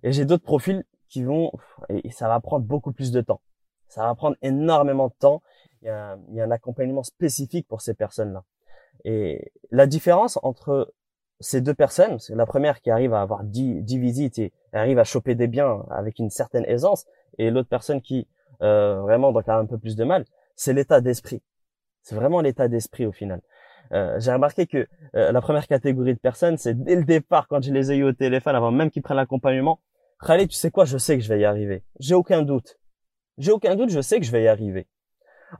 [0.03, 1.51] Et j'ai d'autres profils qui vont,
[1.89, 3.41] et ça va prendre beaucoup plus de temps.
[3.87, 5.41] Ça va prendre énormément de temps.
[5.81, 8.43] Il y a, il y a un accompagnement spécifique pour ces personnes-là.
[9.05, 10.93] Et la différence entre
[11.39, 14.99] ces deux personnes, c'est la première qui arrive à avoir 10, 10 visites et arrive
[14.99, 17.05] à choper des biens avec une certaine aisance,
[17.37, 18.27] et l'autre personne qui
[18.61, 21.41] euh, vraiment donc a un peu plus de mal, c'est l'état d'esprit.
[22.01, 23.41] C'est vraiment l'état d'esprit au final.
[23.91, 27.63] Euh, j'ai remarqué que euh, la première catégorie de personnes, c'est dès le départ, quand
[27.63, 29.79] je les ai eu au téléphone, avant même qu'ils prennent l'accompagnement,
[30.25, 31.83] Khalid, tu sais quoi, je sais que je vais y arriver.
[31.99, 32.79] J'ai aucun doute.
[33.37, 34.87] J'ai aucun doute, je sais que je vais y arriver.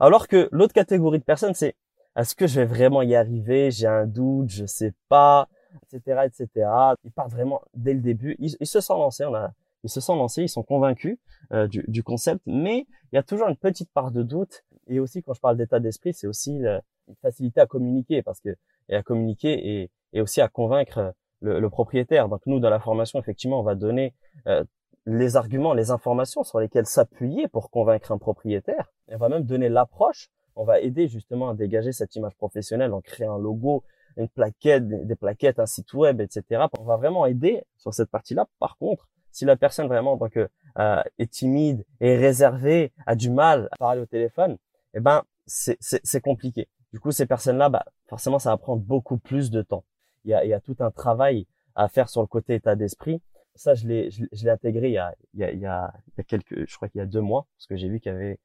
[0.00, 1.76] Alors que l'autre catégorie de personnes, c'est
[2.16, 3.70] est-ce que je vais vraiment y arriver?
[3.70, 5.48] J'ai un doute, je sais pas,
[5.82, 6.68] etc., etc.
[7.04, 8.36] Ils partent vraiment dès le début.
[8.38, 9.52] Ils, se sont lancés, on a,
[9.84, 11.18] ils se sont lancés, ils sont convaincus
[11.52, 14.64] euh, du, du, concept, mais il y a toujours une petite part de doute.
[14.88, 18.56] Et aussi, quand je parle d'état d'esprit, c'est aussi une facilité à communiquer parce que
[18.88, 22.28] et à communiquer et, et aussi à convaincre le, propriétaire.
[22.28, 24.14] Donc nous, dans la formation, effectivement, on va donner
[24.46, 24.64] euh,
[25.04, 28.92] les arguments, les informations sur lesquelles s'appuyer pour convaincre un propriétaire.
[29.08, 30.28] On va même donner l'approche.
[30.56, 33.84] On va aider justement à dégager cette image professionnelle en créant un logo,
[34.16, 36.64] une plaquette, des, plaquettes, un site web, etc.
[36.78, 38.46] On va vraiment aider sur cette partie-là.
[38.58, 43.68] Par contre, si la personne vraiment donc euh, est timide, est réservée, a du mal
[43.72, 44.56] à parler au téléphone,
[44.94, 46.68] eh ben c'est compliqué.
[46.92, 49.84] Du coup, ces personnes-là, bah, forcément, ça va prendre beaucoup plus de temps.
[50.24, 52.74] Il y a, il y a tout un travail à faire sur le côté état
[52.74, 53.20] d'esprit.
[53.54, 55.92] Ça, je l'ai, je, l'ai intégré il y a, il y a, il y a,
[56.26, 58.38] quelques, je crois qu'il y a deux mois, parce que j'ai vu qu'il y avait,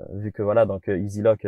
[0.00, 1.46] euh, vu que voilà, donc euh, EasyLock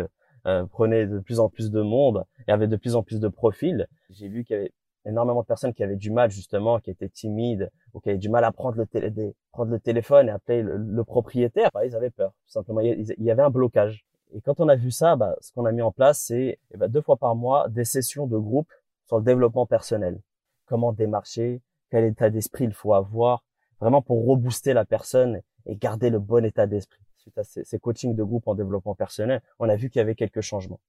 [0.49, 3.29] euh, prenait de plus en plus de monde et avait de plus en plus de
[3.29, 3.87] profils.
[4.11, 4.73] J'ai vu qu'il y avait
[5.05, 8.29] énormément de personnes qui avaient du mal justement, qui étaient timides ou qui avaient du
[8.29, 11.71] mal à prendre le, télé, prendre le téléphone et appeler le, propriétaire.
[11.73, 12.81] Bah, ils avaient peur, tout simplement.
[12.81, 14.05] il y avait un blocage.
[14.33, 16.77] Et quand on a vu ça, bah, ce qu'on a mis en place, c'est eh
[16.77, 18.69] ben, deux fois par mois des sessions de groupe
[19.07, 20.21] sur le développement personnel.
[20.67, 23.45] Comment démarcher, quel état d'esprit il faut avoir,
[23.81, 27.08] vraiment pour rebooster la personne et garder le bon état d'esprit.
[27.29, 30.03] Suite à ces, ces coachings de groupe en développement personnel, on a vu qu'il y
[30.03, 30.81] avait quelques changements.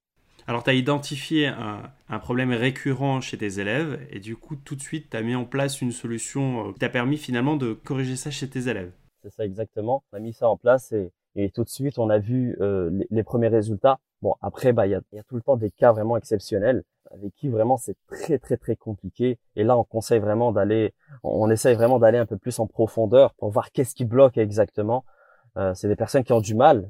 [0.47, 4.75] Alors, tu as identifié un, un, problème récurrent chez tes élèves et du coup, tout
[4.75, 7.73] de suite, tu as mis en place une solution euh, qui t'a permis finalement de
[7.73, 8.91] corriger ça chez tes élèves.
[9.21, 10.03] C'est ça exactement.
[10.13, 12.89] On a mis ça en place et et tout de suite, on a vu euh,
[13.09, 13.99] les, premiers résultats.
[14.21, 16.83] Bon, après, bah, il y a, y a, tout le temps des cas vraiment exceptionnels
[17.11, 19.39] avec qui vraiment c'est très très très compliqué.
[19.55, 23.33] Et là, on conseille vraiment d'aller, on, essaye vraiment d'aller un peu plus en profondeur
[23.35, 25.05] pour voir qu'est-ce qui bloque exactement.
[25.59, 26.89] Euh, c'est des personnes qui ont du mal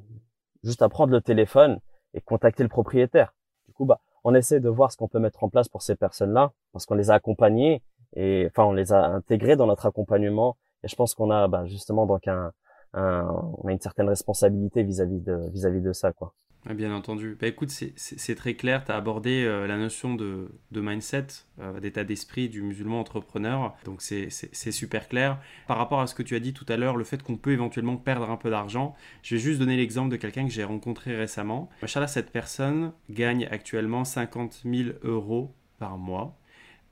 [0.63, 1.79] juste à prendre le téléphone
[2.13, 3.33] et contacter le propriétaire.
[3.67, 5.95] Du coup, bah, on essaie de voir ce qu'on peut mettre en place pour ces
[5.95, 7.81] personnes-là parce qu'on les a accompagnés
[8.15, 10.57] et enfin on les a intégrés dans notre accompagnement.
[10.83, 12.51] Et je pense qu'on a bah, justement donc un,
[12.93, 16.33] on a une certaine responsabilité vis-à-vis de vis-à-vis de ça quoi.
[16.65, 17.37] Bien entendu.
[17.39, 18.83] Bah, écoute, c'est très clair.
[18.83, 21.27] Tu as abordé euh, la notion de, de mindset,
[21.59, 23.75] euh, d'état d'esprit du musulman entrepreneur.
[23.85, 25.39] Donc, c'est super clair.
[25.67, 27.51] Par rapport à ce que tu as dit tout à l'heure, le fait qu'on peut
[27.51, 31.15] éventuellement perdre un peu d'argent, je vais juste donner l'exemple de quelqu'un que j'ai rencontré
[31.15, 31.69] récemment.
[31.81, 36.37] Machallah, cette personne gagne actuellement 50 000 euros par mois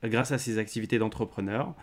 [0.02, 1.74] grâce à ses activités d'entrepreneur.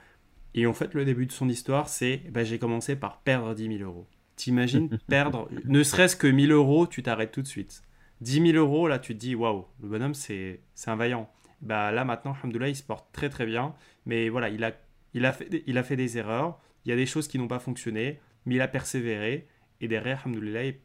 [0.53, 3.77] Et en fait, le début de son histoire, c'est bah, j'ai commencé par perdre 10
[3.77, 4.07] 000 euros.
[4.35, 7.83] T'imagines perdre, ne serait-ce que 1000 euros, tu t'arrêtes tout de suite.
[8.21, 11.29] 10 000 euros, là, tu te dis waouh, le bonhomme, c'est un vaillant.
[11.61, 13.75] bah là maintenant, alhamdoulilah, il se porte très très bien.
[14.05, 14.71] Mais voilà, il a,
[15.13, 17.47] il a, fait, il a fait des erreurs, il y a des choses qui n'ont
[17.47, 19.47] pas fonctionné, mais il a persévéré.
[19.81, 20.77] Et derrière, alhamdoulilah,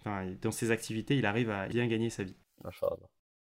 [0.00, 2.36] enfin, dans ses activités, il arrive à bien gagner sa vie.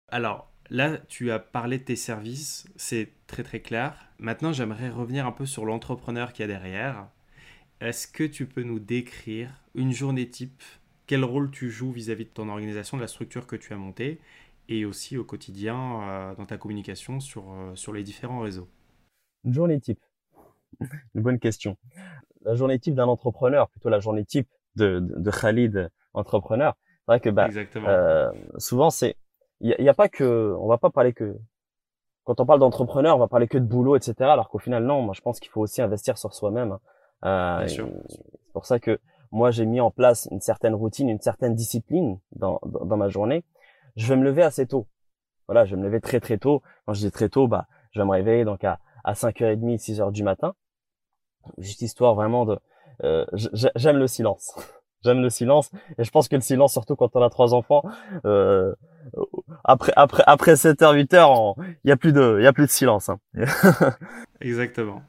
[0.10, 4.10] Alors, là, tu as parlé de tes services, c'est très très clair.
[4.19, 7.08] Maintenant, j'aimerais revenir un peu sur l'entrepreneur qui y a derrière.
[7.84, 10.63] Est-ce que tu peux nous décrire une journée type?
[11.06, 14.22] Quel rôle tu joues vis-à-vis de ton organisation, de la structure que tu as montée?
[14.69, 18.69] Et aussi au quotidien euh, dans ta communication sur, euh, sur les différents réseaux
[19.43, 20.00] Une journée type.
[21.13, 21.76] Une bonne question.
[22.43, 26.78] La journée type d'un entrepreneur, plutôt la journée type de, de, Khalid, entrepreneur.
[27.00, 29.17] C'est vrai que bah, euh, souvent c'est
[29.60, 31.36] il n'y a, pas que on va pas parler que
[32.24, 34.15] quand on parle d'entrepreneur, on va parler que de boulot, etc.
[34.22, 36.72] Alors qu'au final non, moi je pense qu'il faut aussi investir sur soi-même.
[36.72, 36.80] Hein.
[37.26, 37.84] Euh, c'est
[38.54, 39.00] pour ça que
[39.32, 43.44] moi j'ai mis en place une certaine routine, une certaine discipline dans, dans, ma journée.
[43.96, 44.88] Je vais me lever assez tôt.
[45.48, 46.62] Voilà, je vais me lever très très tôt.
[46.86, 50.12] Quand je dis très tôt, bah je vais me réveiller donc à à 5h30, 6h
[50.12, 50.54] du matin.
[51.58, 52.60] Juste histoire vraiment de
[53.04, 53.26] euh,
[53.76, 54.54] j'aime le silence.
[55.04, 57.84] j'aime le silence et je pense que le silence surtout quand on a trois enfants
[58.24, 58.74] euh,
[59.66, 62.54] après après après 7 h 8 h il y a plus de il y a
[62.54, 63.20] plus de silence hein.
[64.40, 65.02] exactement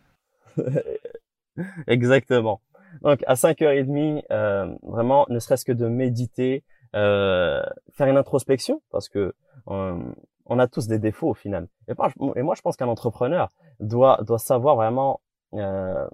[1.87, 2.61] exactement
[3.03, 6.65] donc à 5h30 euh, vraiment ne serait-ce que de méditer
[6.95, 7.63] euh,
[7.93, 9.35] faire une introspection parce que
[9.69, 9.99] euh,
[10.47, 11.95] on a tous des défauts au final et,
[12.43, 15.21] moi je pense qu'un entrepreneur doit doit savoir vraiment
[15.55, 16.07] euh,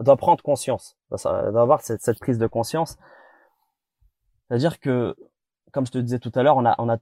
[0.00, 2.96] doit prendre conscience, d'avoir cette, cette, prise de conscience.
[4.48, 5.14] C'est-à-dire que,
[5.72, 6.98] comme je te disais tout à l'heure, on a, on a,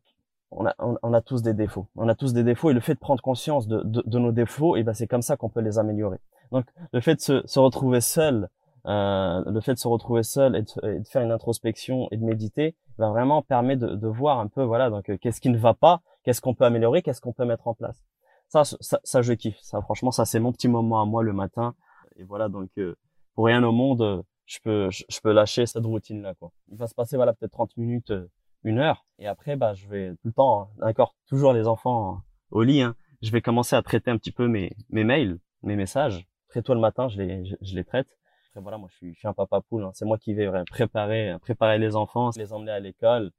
[0.51, 1.87] on a, on a tous des défauts.
[1.97, 4.33] On a tous des défauts et le fait de prendre conscience de, de, de nos
[4.33, 6.19] défauts, et ben c'est comme ça qu'on peut les améliorer.
[6.53, 8.49] Donc, le fait de se, se retrouver seul,
[8.87, 12.17] euh, le fait de se retrouver seul et de, et de, faire une introspection et
[12.17, 15.49] de méditer, va vraiment permettre de, de voir un peu, voilà, donc euh, qu'est-ce qui
[15.49, 18.05] ne va pas, qu'est-ce qu'on peut améliorer, qu'est-ce qu'on peut mettre en place.
[18.49, 19.59] Ça, ça, ça, je kiffe.
[19.63, 21.75] Ça, franchement, ça c'est mon petit moment à moi le matin
[22.17, 22.95] et voilà, donc euh,
[23.35, 26.53] pour rien au monde, je peux je, peux lâcher cette routine là quoi.
[26.71, 28.31] Il va se passer voilà peut-être 30 minutes, euh,
[28.65, 32.21] une heure, et après bah je vais tout le temps, hein, d'accord, toujours les enfants
[32.51, 32.83] au lit.
[32.83, 36.27] Hein, je vais commencer à traiter un petit peu mes mes mails, mes messages.
[36.53, 38.07] Très tôt le matin, je les je, les traite.
[38.51, 39.85] Après voilà, moi je suis je suis un papa poule.
[39.85, 39.91] Hein.
[39.95, 43.31] C'est moi qui vais préparer préparer les enfants, les emmener à l'école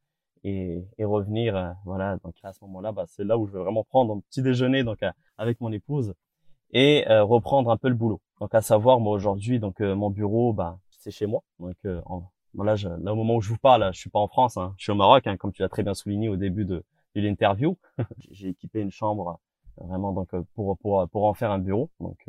[0.44, 1.76] et, et revenir.
[1.86, 4.42] voilà, donc à ce moment-là, bah, c'est là où je vais vraiment prendre un petit
[4.42, 4.98] déjeuner donc
[5.38, 6.16] avec mon épouse
[6.72, 8.20] et reprendre un peu le boulot.
[8.40, 11.44] Donc à savoir, moi aujourd'hui, donc euh, mon bureau, bah c'est chez moi.
[11.60, 12.02] Donc euh,
[12.56, 14.74] là, je, là au moment où je vous parle, je suis pas en France, hein,
[14.78, 16.84] je suis au Maroc, hein, comme tu l'as très bien souligné au début de,
[17.16, 17.78] de l'interview.
[18.32, 19.40] j'ai équipé une chambre
[19.80, 21.90] euh, vraiment donc pour pour pour en faire un bureau.
[22.00, 22.26] Donc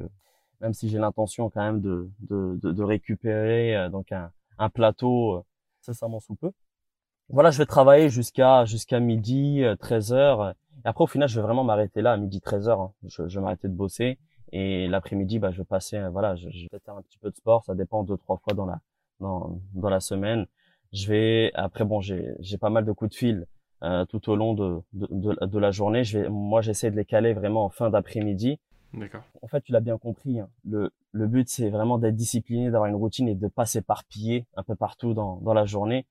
[0.64, 5.44] même si j'ai l'intention quand même de de, de, récupérer donc un, un plateau
[5.81, 6.50] incessamment sous peu.
[7.29, 10.55] Voilà, je vais travailler jusqu'à jusqu'à midi, 13 heures.
[10.85, 12.81] Et après, au final, je vais vraiment m'arrêter là, à midi 13 heures.
[12.81, 12.92] Hein.
[13.07, 14.18] Je, je vais m'arrêter de bosser.
[14.53, 17.31] Et l'après-midi, bah, je vais passer, euh, voilà, je, je, vais faire un petit peu
[17.31, 17.64] de sport.
[17.64, 18.81] Ça dépend deux, trois fois dans la,
[19.20, 20.46] dans, dans la semaine.
[20.92, 23.46] Je vais, après, bon, j'ai, j'ai pas mal de coups de fil
[23.83, 26.05] euh, tout au long de, de, de, de, la journée.
[26.05, 28.61] Je vais, moi, j'essaie de les caler vraiment en fin d'après-midi.
[28.94, 29.22] D'accord.
[29.42, 30.40] En fait, tu l'as bien compris.
[30.40, 30.48] Hein.
[30.64, 34.62] Le, le but, c'est vraiment d'être discipliné, d'avoir une routine et de pas s'éparpiller un
[34.62, 36.07] peu partout dans, dans la journée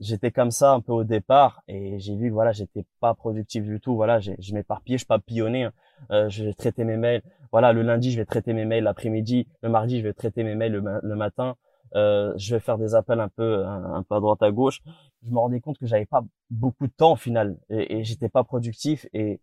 [0.00, 3.80] j'étais comme ça un peu au départ et j'ai vu voilà j'étais pas productif du
[3.80, 5.72] tout voilà je m'éparpillais je papillonnais hein.
[6.12, 9.68] euh, je traiter mes mails voilà le lundi je vais traiter mes mails l'après-midi le
[9.68, 11.56] mardi je vais traiter mes mails le, matin
[11.96, 14.82] euh, je vais faire des appels un peu un, peu à droite à gauche
[15.24, 18.28] je me rendais compte que j'avais pas beaucoup de temps au final et, et j'étais
[18.28, 19.40] pas productif et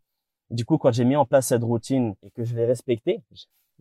[0.49, 3.21] du coup quand j'ai mis en place cette routine et que je l'ai respectée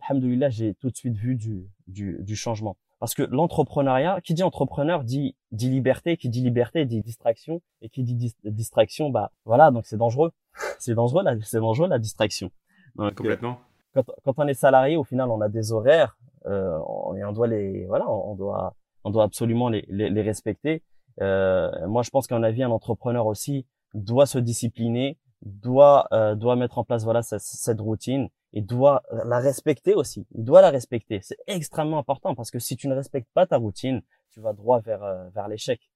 [0.02, 4.42] alhamdoulilah j'ai tout de suite vu du, du, du changement parce que l'entrepreneuriat, qui dit
[4.42, 9.70] entrepreneur dit dit liberté, qui dit liberté dit distraction, et qui dit distraction, bah voilà,
[9.70, 10.32] donc c'est dangereux.
[10.78, 12.50] c'est dangereux là, c'est dangereux la distraction.
[12.96, 13.58] Donc, Complètement.
[13.94, 16.78] quand, quand on est salarié, au final, on a des horaires euh,
[17.16, 18.74] et on doit les, voilà, on doit,
[19.04, 20.82] on doit absolument les, les, les respecter.
[21.20, 26.56] Euh, moi, je pense qu'en avis, un entrepreneur aussi doit se discipliner, doit euh, doit
[26.56, 30.26] mettre en place voilà cette, cette routine et doit la respecter aussi.
[30.34, 31.20] Il doit la respecter.
[31.22, 34.80] C'est extrêmement important parce que si tu ne respectes pas ta routine, tu vas droit
[34.80, 35.90] vers, euh, vers l'échec.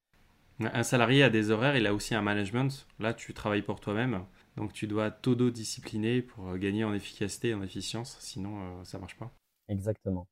[0.61, 2.87] Un salarié a des horaires, il a aussi un management.
[2.99, 4.25] Là, tu travailles pour toi-même.
[4.57, 8.19] Donc, tu dois t'auto-discipliner pour euh, gagner en efficacité et en efficience.
[8.21, 9.31] Sinon, euh, ça marche pas.
[9.69, 10.27] Exactement.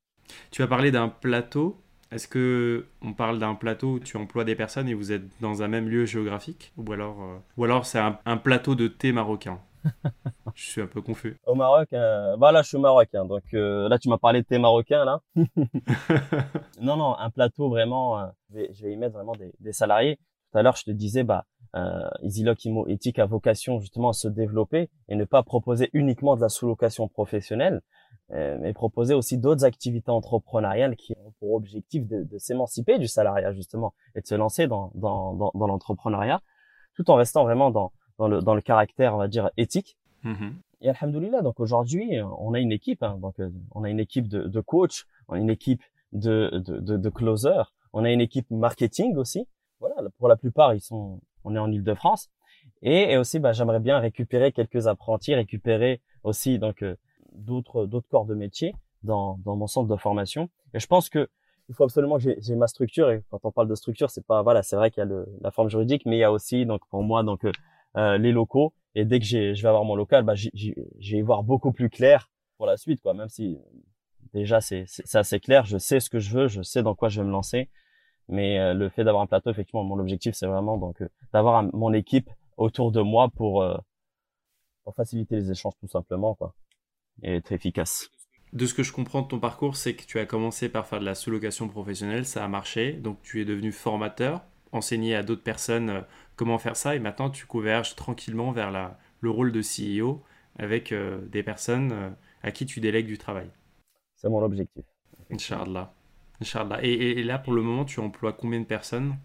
[0.50, 1.80] Tu as parlé d'un plateau.
[2.10, 5.62] Est-ce que on parle d'un plateau où tu emploies des personnes et vous êtes dans
[5.62, 6.72] un même lieu géographique?
[6.76, 7.16] Ou alors,
[7.56, 9.58] ou alors c'est un plateau de thé marocain?
[10.54, 11.36] Je suis un peu confus.
[11.46, 14.46] Au Maroc, euh, bah là je suis marocain, donc euh, là tu m'as parlé de
[14.46, 15.20] thé marocain là.
[16.80, 19.72] non non, un plateau vraiment, euh, je, vais, je, vais, y mettre vraiment des, des
[19.72, 20.18] salariés.
[20.50, 21.44] Tout à l'heure je te disais bah
[21.76, 26.36] euh, EasyLock Imo Éthique a vocation justement à se développer et ne pas proposer uniquement
[26.36, 27.80] de la sous-location professionnelle, euh,
[28.30, 33.52] mais proposer aussi d'autres activités entrepreneuriales qui ont pour objectif de, de s'émanciper du salariat
[33.54, 36.42] justement et de se lancer dans, dans, dans, dans l'entrepreneuriat,
[36.94, 39.96] tout en restant vraiment dans, dans, le, dans le caractère, on va dire, éthique.
[40.24, 40.52] Mm-hmm.
[40.82, 44.28] Et alhamdoulilah, donc aujourd'hui, on a une équipe, hein, donc euh, on a une équipe
[44.28, 48.20] de, de coach, on a une équipe de, de, de, de closer, on a une
[48.20, 49.46] équipe marketing aussi.
[49.80, 52.30] Voilà, pour la plupart, ils sont, on est en Ile-de-France.
[52.82, 56.96] Et, et, aussi, bah, j'aimerais bien récupérer quelques apprentis, récupérer aussi donc euh,
[57.38, 60.48] d'autres d'autres corps de métier dans, dans mon centre de formation.
[60.74, 61.28] Et je pense que
[61.68, 63.10] il faut absolument que j'ai ma structure.
[63.10, 65.26] Et quand on parle de structure, c'est pas voilà, c'est vrai qu'il y a le,
[65.42, 67.52] la forme juridique, mais il y a aussi donc pour moi donc euh,
[67.96, 68.72] euh les locaux.
[68.94, 70.70] Et dès que j'ai je vais avoir mon local, bah, je
[71.12, 73.14] vais voir beaucoup plus clair pour la suite, quoi.
[73.14, 73.58] Même si
[74.32, 77.08] déjà c'est c'est assez clair, je sais ce que je veux, je sais dans quoi
[77.08, 77.68] je vais me lancer.
[78.28, 81.62] Mais euh, le fait d'avoir un plateau, effectivement, mon objectif, c'est vraiment donc euh, d'avoir
[81.74, 83.64] mon équipe autour de moi pour
[84.84, 86.54] pour faciliter les échanges tout simplement, quoi
[87.22, 88.10] et être efficace.
[88.52, 91.00] De ce que je comprends de ton parcours, c'est que tu as commencé par faire
[91.00, 95.42] de la sous-location professionnelle, ça a marché, donc tu es devenu formateur, enseigné à d'autres
[95.42, 96.00] personnes euh,
[96.36, 100.22] comment faire ça, et maintenant tu converges tranquillement vers la, le rôle de CEO
[100.58, 102.10] avec euh, des personnes euh,
[102.42, 103.50] à qui tu délègues du travail.
[104.16, 104.84] C'est mon objectif.
[105.30, 105.92] Inch'Allah.
[106.40, 106.78] Inch'Allah.
[106.82, 109.16] Et, et, là, pour le moment, tu emploies combien de personnes?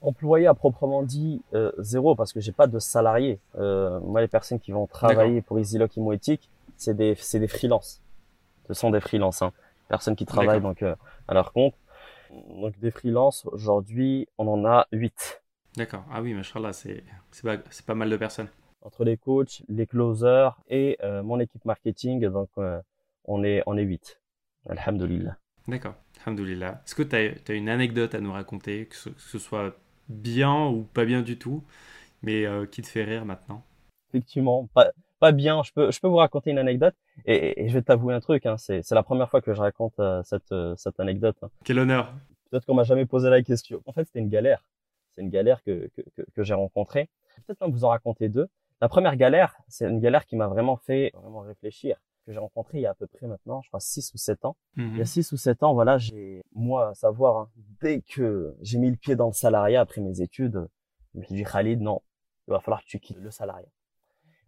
[0.00, 1.42] Employé à proprement dit
[1.78, 3.38] zéro parce que j'ai pas de salariés.
[3.54, 8.02] moi, les personnes qui vont travailler pour EasyLock Imoéthique, c'est des c'est des freelances.
[8.68, 9.52] Ce sont des freelances, hein.
[9.88, 10.94] personnes qui travaillent donc euh,
[11.28, 11.74] à leur compte.
[12.30, 15.42] Donc des freelances aujourd'hui, on en a 8.
[15.76, 16.04] D'accord.
[16.10, 18.48] Ah oui, machallah, c'est c'est pas c'est pas mal de personnes.
[18.82, 22.80] Entre les coachs, les closers et euh, mon équipe marketing, donc euh,
[23.24, 24.20] on est on est 8.
[24.68, 25.36] Alhamdulillah.
[25.68, 25.94] D'accord.
[26.24, 26.82] Alhamdulillah.
[26.84, 29.76] Est-ce que tu as, une anecdote à nous raconter, que ce, soit
[30.08, 31.62] bien ou pas bien du tout,
[32.22, 33.64] mais qui te fait rire maintenant?
[34.10, 34.90] Effectivement, pas,
[35.22, 35.62] pas bien.
[35.62, 38.44] Je peux, je peux vous raconter une anecdote et, je vais t'avouer un truc.
[38.44, 41.36] Hein, c'est, c'est la première fois que je raconte euh, cette, euh, cette anecdote.
[41.42, 41.48] Hein.
[41.64, 42.12] Quel honneur.
[42.50, 43.80] Peut-être qu'on m'a jamais posé la question.
[43.86, 44.64] En fait, c'était une galère.
[45.14, 47.08] C'est une galère que, que, que, que j'ai rencontrée.
[47.46, 48.48] Peut-être même vous en raconter deux.
[48.80, 52.78] La première galère, c'est une galère qui m'a vraiment fait vraiment réfléchir que j'ai rencontré
[52.78, 54.56] il y a à peu près maintenant, je crois, 6 ou 7 ans.
[54.76, 55.34] Il y a 6 mhm.
[55.34, 57.48] ou 7 ans, voilà, j'ai, moi, à savoir, hein,
[57.80, 60.68] dès que j'ai mis le pied dans le salariat après mes études,
[61.14, 62.00] je me suis dit, Khalid, non,
[62.46, 63.68] il va falloir que tu quittes le salariat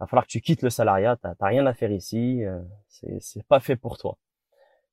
[0.00, 3.60] va falloir que tu quittes le salariat, t'as rien à faire ici, euh, c'est pas
[3.60, 4.16] fait pour toi.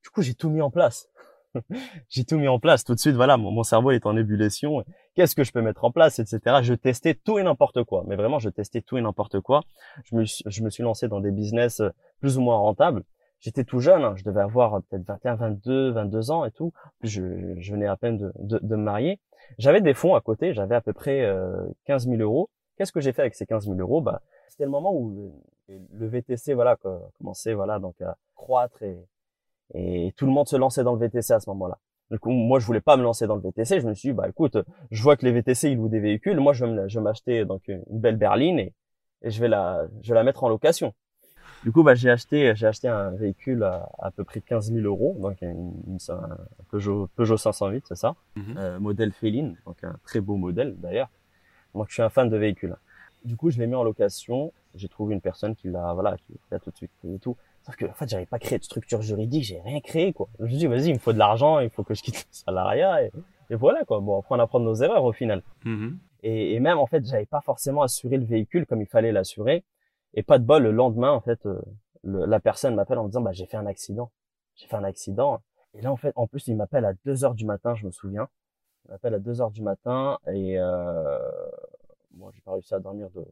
[0.03, 1.09] Du coup, j'ai tout mis en place.
[2.09, 3.15] j'ai tout mis en place tout de suite.
[3.15, 4.83] Voilà, mon, cerveau est en ébullition.
[5.15, 6.57] Qu'est-ce que je peux mettre en place, etc.
[6.61, 8.03] Je testais tout et n'importe quoi.
[8.07, 9.61] Mais vraiment, je testais tout et n'importe quoi.
[10.05, 13.03] Je me, je me suis lancé dans des business euh, plus ou moins rentables.
[13.39, 14.13] J'étais tout jeune, hein.
[14.15, 16.73] je devais avoir euh, peut-être 21, 22, 22 ans et tout.
[17.01, 19.19] Je, je venais à peine de, de, de me marier.
[19.57, 22.49] J'avais des fonds à côté, j'avais à peu près euh, 15 000 euros.
[22.81, 24.01] Qu'est-ce que j'ai fait avec ces 15 000 euros?
[24.01, 25.31] Bah, c'était le moment où
[25.69, 26.79] le, VTC voilà
[27.19, 28.97] commençait voilà donc à croître et,
[29.75, 31.77] et tout le monde se lançait dans le VTC à ce moment-là.
[32.09, 33.81] Du coup, moi, je voulais pas me lancer dans le VTC.
[33.81, 34.57] Je me suis dit, bah écoute,
[34.89, 36.39] je vois que les VTC ils louent des véhicules.
[36.39, 38.73] Moi, je vais m'acheter donc une belle berline et,
[39.21, 40.95] et, je vais la, je vais la mettre en location.
[41.63, 44.87] Du coup, bah j'ai acheté, j'ai acheté un véhicule à, à peu près 15 000
[44.87, 46.37] euros, donc une, un
[46.71, 48.55] Peugeot, Peugeot 508, c'est ça, mhm.
[48.57, 51.11] euh, modèle Féline, donc un très beau modèle d'ailleurs.
[51.75, 52.75] Donc, je suis un fan de véhicules.
[53.23, 54.51] Du coup, je l'ai mis en location.
[54.75, 57.37] J'ai trouvé une personne qui l'a, voilà, qui l'a tout de suite pris et tout.
[57.63, 60.27] Sauf que, en fait, j'avais pas créé de structure juridique, j'ai rien créé, quoi.
[60.39, 62.15] Je me suis dit, vas-y, il me faut de l'argent, il faut que je quitte
[62.15, 63.11] le salariat, et,
[63.51, 63.99] et voilà, quoi.
[63.99, 65.43] Bon, après, on apprend nos erreurs, au final.
[65.65, 65.95] Mm-hmm.
[66.23, 69.63] Et, et, même, en fait, j'avais pas forcément assuré le véhicule comme il fallait l'assurer.
[70.13, 71.61] Et pas de bol, le lendemain, en fait, euh,
[72.03, 74.11] la personne m'appelle en me disant, bah, j'ai fait un accident.
[74.55, 75.41] J'ai fait un accident.
[75.73, 77.91] Et là, en fait, en plus, il m'appelle à 2 heures du matin, je me
[77.91, 78.27] souviens.
[78.91, 81.17] M'appelle à 2 heures du matin, et, euh,
[82.13, 83.25] moi, j'ai pas réussi à dormir de,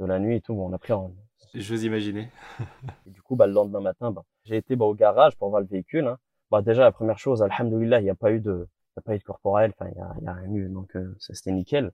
[0.00, 0.54] de, la nuit et tout.
[0.54, 1.12] Bon, on a pris en...
[1.52, 2.30] Je vous imaginer.
[3.06, 5.60] et du coup, bah, le lendemain matin, bah, j'ai été bah, au garage pour voir
[5.60, 6.06] le véhicule.
[6.06, 6.16] Hein.
[6.50, 9.14] Bah, déjà, la première chose, alhamdoulilah, il n'y a pas eu de, il a pas
[9.14, 11.92] eu de corporel, enfin, il y a, y a rien eu, donc euh, c'était nickel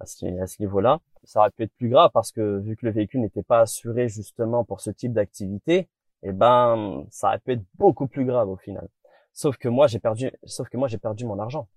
[0.00, 1.00] à ce, à ce niveau-là.
[1.24, 4.08] Ça aurait pu être plus grave parce que vu que le véhicule n'était pas assuré
[4.08, 5.76] justement pour ce type d'activité,
[6.24, 8.88] et eh ben, ça aurait pu être beaucoup plus grave au final.
[9.34, 11.68] Sauf que moi, j'ai perdu, sauf que moi, j'ai perdu mon argent.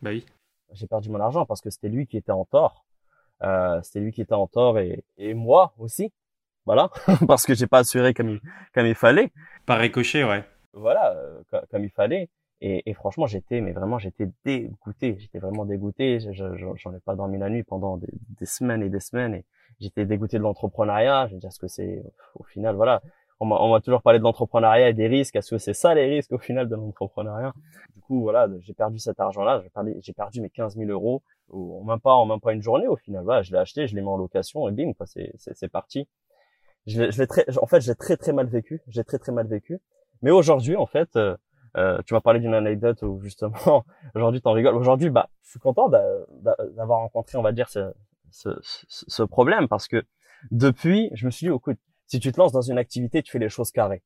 [0.00, 0.24] Bah oui
[0.72, 2.84] j'ai perdu mon argent parce que c'était lui qui était en tort.
[3.42, 6.12] Euh, c'était lui qui était en tort et, et moi aussi.
[6.64, 6.90] Voilà,
[7.26, 8.40] parce que j'ai pas assuré comme il,
[8.72, 9.32] comme il fallait.
[9.66, 10.44] Par ricochet, ouais.
[10.72, 12.28] Voilà, euh, comme, il fallait.
[12.60, 15.16] Et, et franchement, j'étais, mais vraiment, j'étais dégoûté.
[15.18, 16.20] J'étais vraiment dégoûté.
[16.20, 19.34] J'en ai pas dormi la nuit pendant des, des semaines et des semaines.
[19.34, 19.44] Et
[19.80, 21.26] j'étais dégoûté de l'entrepreneuriat.
[21.26, 22.04] Je veux dire ce que c'est.
[22.36, 23.02] Au final, voilà.
[23.50, 25.36] On m'a toujours parlé de l'entrepreneuriat et des risques.
[25.36, 27.52] Est-ce que c'est ça les risques au final de l'entrepreneuriat?
[27.94, 29.62] Du coup, voilà, j'ai perdu cet argent-là.
[30.00, 31.22] J'ai perdu, mes 15 000 euros
[31.52, 33.24] en même pas en même pas une journée au final.
[33.24, 36.08] Voilà, je l'ai acheté, je l'ai mis en location et bim, quoi, c'est c'est parti.
[36.86, 38.80] Je, je très, en fait, j'ai très très mal vécu.
[38.88, 39.78] J'ai très très mal vécu.
[40.22, 41.36] Mais aujourd'hui, en fait, euh,
[41.76, 43.84] euh tu m'as parlé d'une anecdote où justement,
[44.14, 44.74] aujourd'hui, t'en rigoles.
[44.74, 47.92] Aujourd'hui, bah, je suis content d'avoir rencontré, on va dire, ce,
[48.30, 48.50] ce,
[48.88, 50.04] ce problème parce que
[50.50, 51.78] depuis, je me suis dit, écoute,
[52.12, 54.02] si tu te lances dans une activité, tu fais les choses carrées.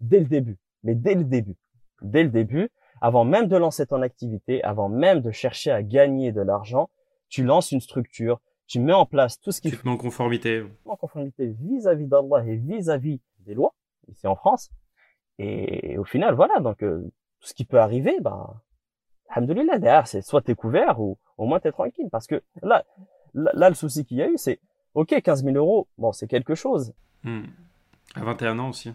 [0.00, 0.56] Dès le début.
[0.82, 1.56] Mais dès le début.
[2.00, 2.70] Dès le début,
[3.02, 6.88] avant même de lancer ton activité, avant même de chercher à gagner de l'argent,
[7.28, 9.68] tu lances une structure, tu mets en place tout ce qui...
[9.68, 10.64] Tu te mets en conformité.
[10.86, 13.74] En conformité vis-à-vis d'Allah et vis-à-vis des lois,
[14.08, 14.70] ici en France.
[15.38, 17.02] Et au final, voilà, donc euh,
[17.40, 18.58] tout ce qui peut arriver, ben,
[19.28, 22.08] alhamdoulilah, derrière, c'est soit t'es couvert ou au moins t'es tranquille.
[22.10, 22.86] Parce que là,
[23.34, 24.60] là, là le souci qu'il y a eu, c'est,
[24.94, 26.94] ok, 15 000 euros, bon, c'est quelque chose.
[27.24, 27.44] Hmm.
[28.14, 28.92] À 21 ans aussi.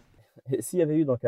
[0.60, 1.22] S'il y avait eu donc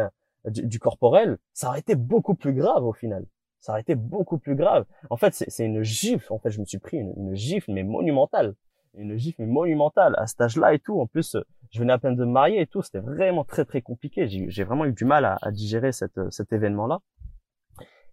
[0.45, 3.25] du, corporel, ça aurait été beaucoup plus grave au final.
[3.59, 4.85] Ça aurait été beaucoup plus grave.
[5.09, 6.31] En fait, c'est une gifle.
[6.31, 8.55] En fait, je me suis pris une, gifle, mais monumentale.
[8.93, 10.99] Une gifle, mais monumentale à cet âge-là et tout.
[10.99, 11.37] En plus,
[11.71, 12.81] je venais à peine de me marier et tout.
[12.81, 14.27] C'était vraiment très, très compliqué.
[14.27, 16.99] J'ai vraiment eu du mal à, digérer cette, cet événement-là.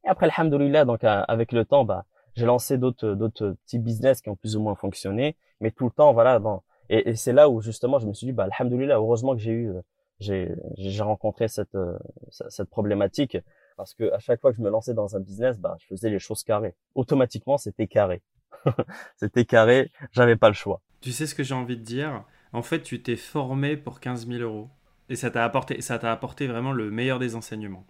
[0.05, 2.05] Et après, alhamdoulilah, donc avec le temps, bah,
[2.35, 5.37] j'ai lancé d'autres d'autres petits business qui ont plus ou moins fonctionné.
[5.61, 8.27] Mais tout le temps, voilà, dans, et, et c'est là où justement je me suis
[8.27, 9.73] dit, bah, alhamdoulilah, heureusement que j'ai eu,
[10.21, 11.99] j'ai, j'ai rencontré cette, euh,
[12.31, 13.37] cette problématique
[13.77, 16.11] parce que à chaque fois que je me lançais dans un business, bah, je faisais
[16.11, 16.75] les choses carrées.
[16.95, 18.23] Automatiquement, c'était carré.
[19.17, 20.81] c'était carré, j'avais pas le choix.
[21.01, 22.25] Tu sais ce que j'ai envie de dire?
[22.53, 24.69] En fait, tu t'es formé pour 15 000 euros
[25.09, 27.85] et ça t'a apporté, ça t'a apporté vraiment le meilleur des enseignements.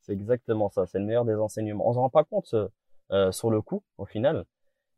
[0.00, 1.88] C'est exactement ça, c'est le meilleur des enseignements.
[1.88, 2.54] On se rend pas compte
[3.10, 4.44] euh, sur le coup, au final,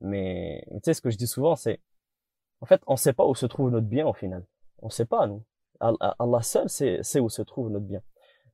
[0.01, 1.81] mais tu sais ce que je dis souvent, c'est
[2.61, 4.45] en fait, on sait pas où se trouve notre bien au final.
[4.81, 5.43] On sait pas, nous.
[5.81, 8.01] Allah seul sait, où se trouve notre bien.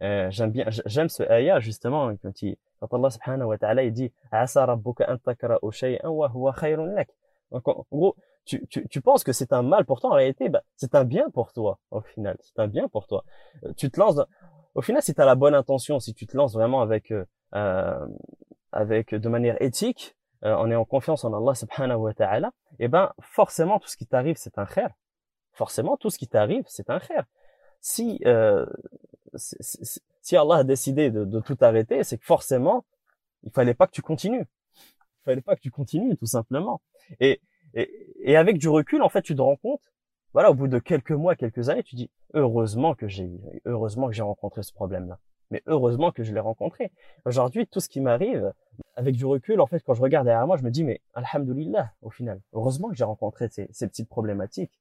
[0.02, 3.92] Euh, j'aime bien, j'aime ce ayah justement quand, il, quand Allah subhanahu wa ta'ala il
[3.92, 7.08] dit asa rabbuka an takra'u shay'an wa huwa khayrun lak.
[7.52, 10.48] Donc en, gros, tu, tu, tu penses que c'est un mal pour toi, en réalité,
[10.48, 12.36] bah, c'est un bien pour toi au final.
[12.40, 13.24] C'est un bien pour toi.
[13.64, 14.18] Euh, tu te lances,
[14.74, 17.24] au final, si tu as la bonne intention, si tu te lances vraiment avec euh,
[17.54, 18.06] euh
[18.72, 22.84] avec de manière éthique, euh, on est en confiance en Allah subhanahu wa ta'ala, et
[22.84, 24.90] eh ben forcément tout ce qui t'arrive c'est un khair.
[25.52, 27.24] Forcément tout ce qui t'arrive c'est un khair.
[27.80, 28.66] Si, euh,
[29.34, 32.84] si, Allah a décidé de, tout arrêter, c'est que forcément
[33.44, 34.46] il fallait pas que tu continues.
[34.76, 36.80] Il fallait pas que tu continues tout simplement.
[37.20, 37.40] Et,
[37.74, 37.90] et,
[38.20, 39.82] et avec du recul en fait tu te rends compte,
[40.32, 43.30] voilà au bout de quelques mois, quelques années, tu dis heureusement que j'ai
[43.64, 45.18] heureusement que j'ai rencontré ce problème là
[45.52, 46.90] mais heureusement que je l'ai rencontré.
[47.26, 48.52] Aujourd'hui, tout ce qui m'arrive,
[48.96, 51.92] avec du recul, en fait, quand je regarde derrière moi, je me dis, mais alhamdoulilah,
[52.00, 54.80] au final, heureusement que j'ai rencontré ces, ces, petites problématiques.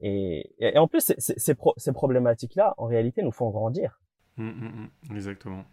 [0.00, 4.00] Et, et, en plus, ces, ces, ces problématiques-là, en réalité, nous font grandir.
[4.38, 5.16] Hum, hum.
[5.16, 5.64] exactement.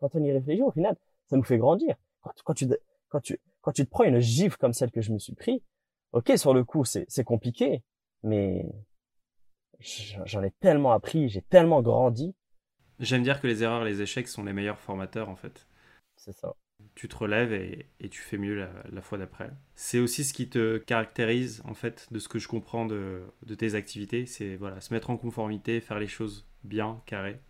[0.00, 0.96] Quand, on y réfléchit, au final,
[1.28, 1.94] ça nous fait grandir.
[2.22, 2.66] Quand, quand, tu,
[3.08, 5.62] quand, tu, quand tu te prends une gifle comme celle que je me suis pris,
[6.12, 7.84] ok, sur le coup, c'est compliqué,
[8.24, 8.66] mais
[10.24, 12.34] j'en ai tellement appris, j'ai tellement grandi
[13.00, 15.66] J'aime dire que les erreurs, les échecs sont les meilleurs formateurs en fait.
[16.16, 16.54] C'est ça.
[16.94, 19.50] Tu te relèves et, tu fais mieux la, fois d'après.
[19.74, 23.22] C'est aussi ce qui te caractérise en fait de ce que je comprends de,
[23.56, 24.26] tes activités.
[24.26, 27.40] C'est voilà, se mettre en conformité, faire les choses bien, carré,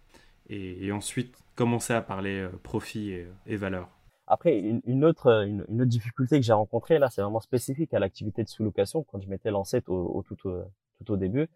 [0.49, 3.89] et, ensuite commencer à parler euh, profit et, et, valeur.
[4.29, 8.45] Après, une, autre, une, autre difficulté que j'ai rencontrée là, c'est vraiment spécifique à l'activité
[8.45, 10.63] de sous-location quand je m'étais lancé au, tout, au,
[11.05, 11.49] tout au début.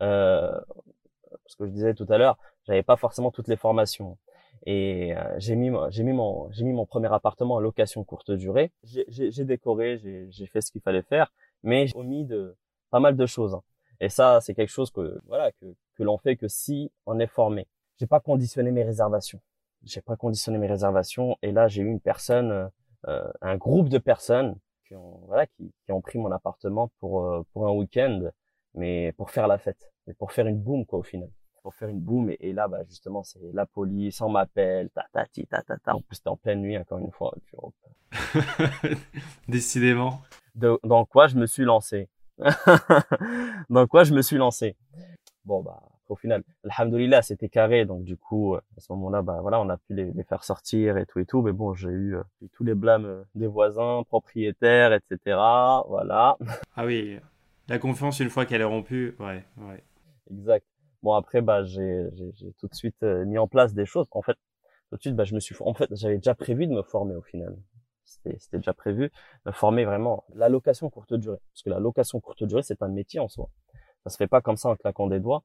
[0.00, 0.58] Euh,
[1.46, 4.18] ce que je disais tout à l'heure, j'avais pas forcément toutes les formations.
[4.64, 8.30] Et euh, j'ai mis j'ai mis mon j'ai mis mon premier appartement en location courte
[8.30, 8.72] durée.
[8.84, 9.98] J'ai décoré,
[10.30, 12.56] j'ai fait ce qu'il fallait faire, mais j'ai omis de
[12.90, 13.54] pas mal de choses.
[13.54, 13.62] Hein.
[14.00, 15.66] Et ça, c'est quelque chose que voilà que
[15.96, 17.66] que l'on fait que si on est formé.
[17.98, 19.40] J'ai pas conditionné mes réservations.
[19.84, 21.36] J'ai pas conditionné mes réservations.
[21.42, 22.70] Et là, j'ai eu une personne,
[23.08, 24.56] euh, un groupe de personnes
[24.86, 28.30] qui ont voilà qui, qui ont pris mon appartement pour euh, pour un week-end,
[28.74, 31.28] mais pour faire la fête, mais pour faire une boum quoi au final.
[31.62, 35.26] Pour faire une boum et, là bah justement c'est la police on m'appelle ta ta
[35.26, 35.94] ta ta ta.
[35.94, 37.34] En plus c'était en pleine nuit encore une fois
[39.48, 40.20] décidément.
[40.54, 42.08] Dans quoi je me suis lancé?
[43.70, 44.76] Dans quoi je me suis lancé?
[45.44, 47.84] Bon bah au final alhamdoulilah c'était carré.
[47.84, 51.06] Donc du coup à ce moment-là bah voilà on a pu les, faire sortir et
[51.06, 51.42] tout et tout.
[51.42, 55.16] Mais bon j'ai eu, euh, tous les blâmes euh, des voisins propriétaires etc
[55.86, 56.36] voilà.
[56.74, 57.20] Ah oui
[57.68, 59.84] la confiance une fois qu'elle est rompue ouais ouais
[60.30, 60.66] exact
[61.02, 62.08] Bon après bah j'ai
[62.58, 64.06] tout de suite euh, mis en place des choses.
[64.12, 64.36] En fait
[64.90, 67.16] tout de suite bah je me suis en fait j'avais déjà prévu de me former
[67.16, 67.56] au final.
[68.04, 69.10] C'était déjà prévu
[69.44, 72.88] me former vraiment la location courte durée parce que la location courte durée c'est un
[72.88, 73.48] métier en soi.
[74.04, 75.42] Ça se fait pas comme ça en claquant des doigts.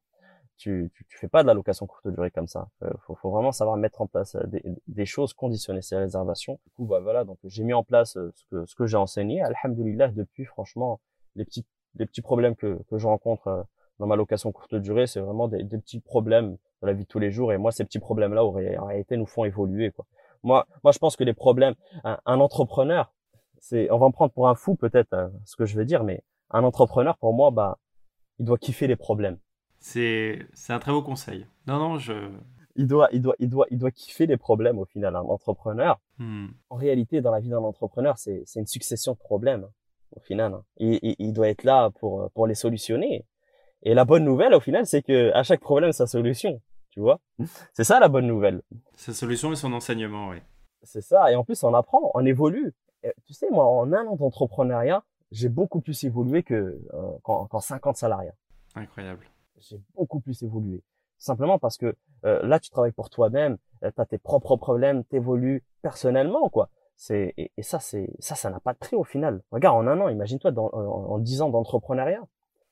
[0.57, 2.69] tu, tu, tu, fais pas de la location courte durée comme ça.
[2.83, 6.59] Euh, faut, faut vraiment savoir mettre en place des, des, choses, conditionner ces réservations.
[6.65, 9.41] Du coup, bah voilà, donc j'ai mis en place ce que ce que j'ai enseigné.
[9.43, 10.99] Alhamdulillah, depuis, franchement,
[11.35, 11.65] les petits
[11.97, 13.65] les petits problèmes que que je rencontre
[13.99, 17.07] dans ma location courte durée, c'est vraiment des, des, petits problèmes dans la vie de
[17.07, 17.51] tous les jours.
[17.51, 19.91] Et moi, ces petits problèmes-là, en réalité, nous font évoluer.
[19.91, 20.05] Quoi.
[20.43, 21.73] Moi, moi, je pense que les problèmes,
[22.03, 23.11] un, un entrepreneur,
[23.59, 26.21] c'est, on va me prendre pour un fou peut-être, ce que je vais dire, mais
[26.51, 27.79] un entrepreneur, pour moi, bah,
[28.39, 29.37] il doit kiffer les problèmes.
[29.79, 31.47] C'est, c'est un très beau conseil.
[31.65, 32.13] Non, non, je.
[32.75, 35.15] Il doit, il doit, il doit, il doit kiffer les problèmes au final.
[35.15, 36.47] Un entrepreneur, hmm.
[36.69, 39.67] en réalité, dans la vie d'un entrepreneur, c'est, c'est une succession de problèmes
[40.15, 40.57] au final.
[40.77, 43.25] Et, il doit être là pour, pour les solutionner.
[43.83, 46.61] Et la bonne nouvelle, au final, c'est que à chaque problème, sa solution.
[46.91, 47.19] Tu vois
[47.73, 48.61] C'est ça la bonne nouvelle.
[48.95, 50.37] Sa solution et son enseignement, oui.
[50.83, 51.31] C'est ça.
[51.31, 52.73] Et en plus, on apprend, on évolue.
[53.25, 57.97] tu sais, moi, en un an d'entrepreneuriat, j'ai beaucoup plus évolué que euh, qu'en 50
[57.97, 58.31] salariés.
[58.75, 59.27] Incroyable.
[59.59, 60.83] J'ai beaucoup plus évolué.
[61.17, 61.95] Simplement parce que
[62.25, 66.69] euh, là, tu travailles pour toi-même, euh, tu as tes propres problèmes, t'évolues personnellement, quoi.
[66.97, 69.43] C'est et, ça, c'est ça, ça n'a pas de prix au final.
[69.51, 72.25] Regarde, en un an, imagine-toi en, en 10 ans d'entrepreneuriat,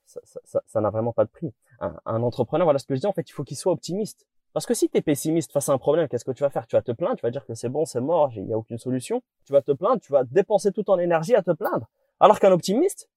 [0.05, 1.53] ça n'a ça, ça, vraiment pas de prix.
[1.79, 4.25] Un, un, entrepreneur, voilà ce que je dis, en fait, il faut qu'il soit optimiste.
[4.53, 6.65] Parce que si tu es pessimiste face à un problème, qu'est-ce que tu vas faire?
[6.65, 8.57] Tu vas te plaindre, tu vas dire que c'est bon, c'est mort, il n'y a
[8.57, 9.21] aucune solution.
[9.45, 11.87] Tu vas te plaindre, tu vas dépenser toute ton énergie à te plaindre.
[12.19, 13.09] Alors qu'un optimiste,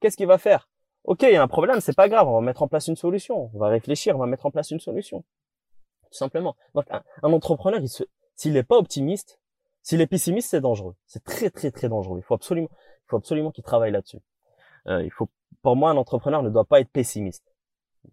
[0.00, 0.68] qu'est-ce qu'il va faire?
[1.04, 2.96] Ok, il y a un problème, c'est pas grave, on va mettre en place une
[2.96, 3.50] solution.
[3.54, 5.24] On va réfléchir, on va mettre en place une solution.
[6.10, 6.56] Tout simplement.
[6.74, 7.80] Donc un, entrepreneur,
[8.34, 9.39] s'il n'est pas optimiste,
[9.82, 10.94] s'il est pessimiste, c'est dangereux.
[11.06, 12.18] C'est très très très dangereux.
[12.18, 14.18] Il faut absolument, il faut absolument qu'il travaille là-dessus.
[14.86, 15.28] Euh, il faut,
[15.62, 17.44] pour moi, un entrepreneur ne doit pas être pessimiste.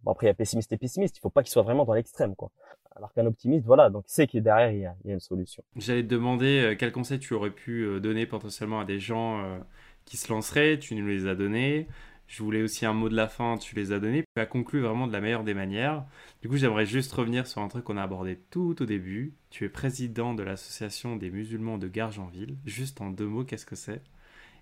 [0.04, 1.18] Bon, après, il y a pessimiste et pessimiste.
[1.18, 2.52] Il faut pas qu'il soit vraiment dans l'extrême, quoi.
[2.96, 5.14] Alors qu'un optimiste, voilà, donc il sait qu'il derrière il y, a, il y a
[5.14, 5.64] une solution.
[5.76, 9.60] J'allais te demander euh, quel conseil tu aurais pu euh, donner potentiellement à des gens
[10.06, 11.88] qui se lanceraient, tu nous les as donnés.
[12.28, 14.24] Je voulais aussi un mot de la fin, tu les as donnés.
[14.36, 16.06] Tu as conclu vraiment de la meilleure des manières.
[16.42, 19.34] Du coup, j'aimerais juste revenir sur un truc qu'on a abordé tout au début.
[19.50, 22.58] Tu es président de l'association des musulmans de Gargenville.
[22.66, 24.02] Juste en deux mots, qu'est-ce que c'est?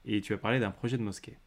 [0.05, 1.39] Et tu as parlé d'un projet de mosquée.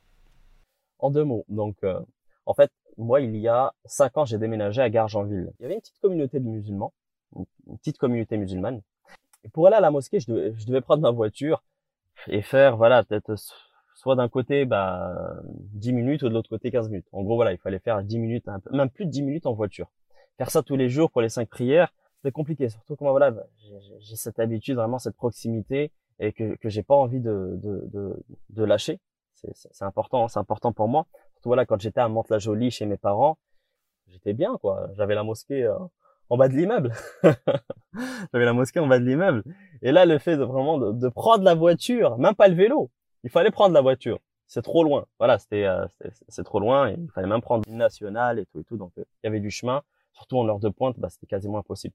[0.98, 2.00] En deux mots, donc euh,
[2.44, 5.52] en fait, moi, il y a cinq ans, j'ai déménagé à Gargenville.
[5.60, 6.92] Il y avait une petite communauté de musulmans,
[7.36, 8.82] une petite communauté musulmane.
[9.44, 11.62] Et pour aller à la mosquée, je devais, je devais prendre ma voiture
[12.26, 13.36] et faire, voilà, peut-être
[13.98, 15.12] soit d'un côté bah
[15.74, 17.08] 10 minutes ou de l'autre côté 15 minutes.
[17.10, 19.90] En gros voilà, il fallait faire 10 minutes, même plus de 10 minutes en voiture.
[20.36, 21.92] Faire ça tous les jours pour les cinq prières,
[22.22, 22.68] c'est compliqué.
[22.68, 23.34] Surtout que moi voilà,
[23.98, 25.90] j'ai cette habitude, vraiment cette proximité
[26.20, 29.00] et que que j'ai pas envie de de de, de lâcher.
[29.34, 31.06] C'est important, c'est important pour moi.
[31.34, 33.36] Surtout voilà quand j'étais à Mantes-la-Jolie chez mes parents,
[34.06, 34.90] j'étais bien quoi.
[34.96, 35.76] J'avais la mosquée euh,
[36.30, 36.92] en bas de l'immeuble.
[38.32, 39.42] J'avais la mosquée en bas de l'immeuble.
[39.82, 42.90] Et là, le fait de vraiment de, prendre la voiture, même pas le vélo,
[43.28, 44.20] il fallait prendre la voiture.
[44.46, 45.04] C'est trop loin.
[45.18, 45.86] Voilà, c'était euh,
[46.28, 46.90] c'est trop loin.
[46.90, 48.78] Il fallait même prendre une nationale et tout et tout.
[48.78, 49.82] Donc euh, il y avait du chemin.
[50.12, 51.94] Surtout en heure de pointe, bah, c'était quasiment impossible.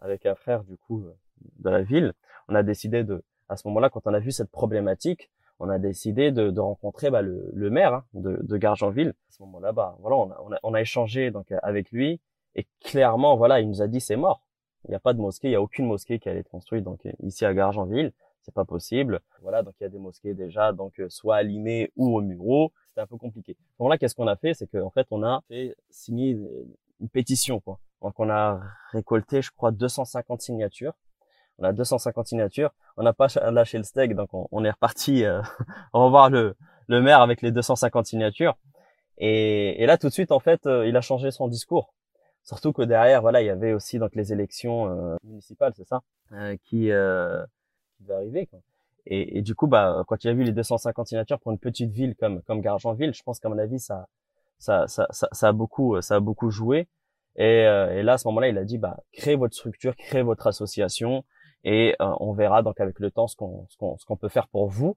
[0.00, 1.14] Avec un frère du coup euh,
[1.60, 2.12] de la ville,
[2.48, 5.78] on a décidé de, à ce moment-là, quand on a vu cette problématique, on a
[5.78, 9.14] décidé de, de rencontrer bah, le, le, maire hein, de, de Gargenville.
[9.28, 12.20] À ce moment-là, bah voilà, on a, on a, on a échangé donc avec lui
[12.56, 14.44] et clairement, voilà, il nous a dit c'est mort.
[14.86, 16.82] Il n'y a pas de mosquée, il n'y a aucune mosquée qui allait être construite
[16.82, 18.12] donc ici à Gargenville
[18.44, 19.20] c'est pas possible.
[19.42, 21.42] Voilà, donc il y a des mosquées déjà, donc euh, soit à
[21.96, 23.56] ou au Muro, c'était un peu compliqué.
[23.78, 26.38] Donc là, qu'est-ce qu'on a fait, c'est qu'en fait, on a fait signer
[27.00, 27.78] une pétition, quoi.
[28.02, 28.60] Donc on a
[28.92, 30.92] récolté, je crois, 250 signatures.
[31.58, 32.70] On a 250 signatures.
[32.96, 35.40] On n'a pas lâché le steak, donc on, est reparti euh,
[35.92, 36.54] revoir le,
[36.88, 38.56] le maire avec les 250 signatures.
[39.16, 41.94] Et, et là, tout de suite, en fait, euh, il a changé son discours.
[42.42, 46.02] Surtout que derrière, voilà, il y avait aussi donc les élections euh, municipales, c'est ça,
[46.64, 46.90] qui
[48.12, 48.48] arriver.
[49.06, 52.14] Et, du coup, bah, quand il a vu les 250 signatures pour une petite ville
[52.16, 54.08] comme comme Gargenville, je pense qu'à mon avis, ça,
[54.58, 56.88] ça, ça, ça, a beaucoup, ça a beaucoup joué.
[57.36, 60.22] Et, euh, et là, à ce moment-là, il a dit, bah, créez votre structure, créez
[60.22, 61.24] votre association,
[61.64, 64.28] et euh, on verra donc avec le temps ce qu'on ce qu'on ce qu'on peut
[64.28, 64.96] faire pour vous.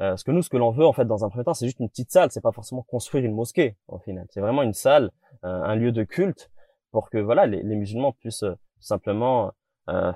[0.00, 1.66] Euh, parce que nous, ce que l'on veut en fait dans un premier temps, c'est
[1.66, 2.30] juste une petite salle.
[2.30, 4.26] C'est pas forcément construire une mosquée au final.
[4.30, 5.10] C'est vraiment une salle,
[5.42, 6.50] un lieu de culte
[6.90, 8.44] pour que voilà les, les musulmans puissent
[8.80, 9.52] simplement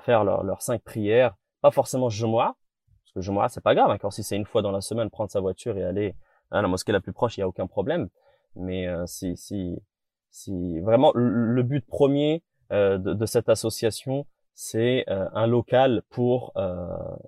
[0.03, 2.55] faire leurs cinq prières pas forcément Jumu'ah,
[3.03, 5.31] parce que Jumu'ah c'est pas grave, encore si c'est une fois dans la semaine, prendre
[5.31, 6.13] sa voiture et aller
[6.51, 8.09] à la mosquée la plus proche, il y a aucun problème.
[8.55, 9.81] Mais euh, si, si,
[10.29, 12.43] si vraiment le but premier
[12.73, 16.53] euh, de, de, cette association, c'est euh, un local pour,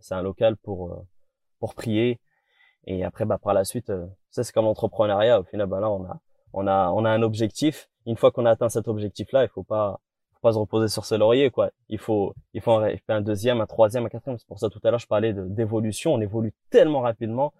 [0.01, 1.05] c'est un local pour
[1.59, 2.19] pour prier.
[2.87, 3.91] Et après, bah par la suite,
[4.31, 5.39] ça c'est comme l'entrepreneuriat.
[5.39, 6.19] Au final, bah là on a
[6.51, 7.89] on a on a un objectif.
[8.05, 10.01] Une fois qu'on a atteint cet objectif-là, il faut pas
[10.45, 11.71] pas se reposer sur ses lauriers, quoi.
[11.89, 14.37] Il faut, il faut un, deuxième, un troisième, un quatrième.
[14.37, 16.13] C'est pour ça tout à l'heure je parlais d'évolution.
[16.13, 17.51] On évolue tellement rapidement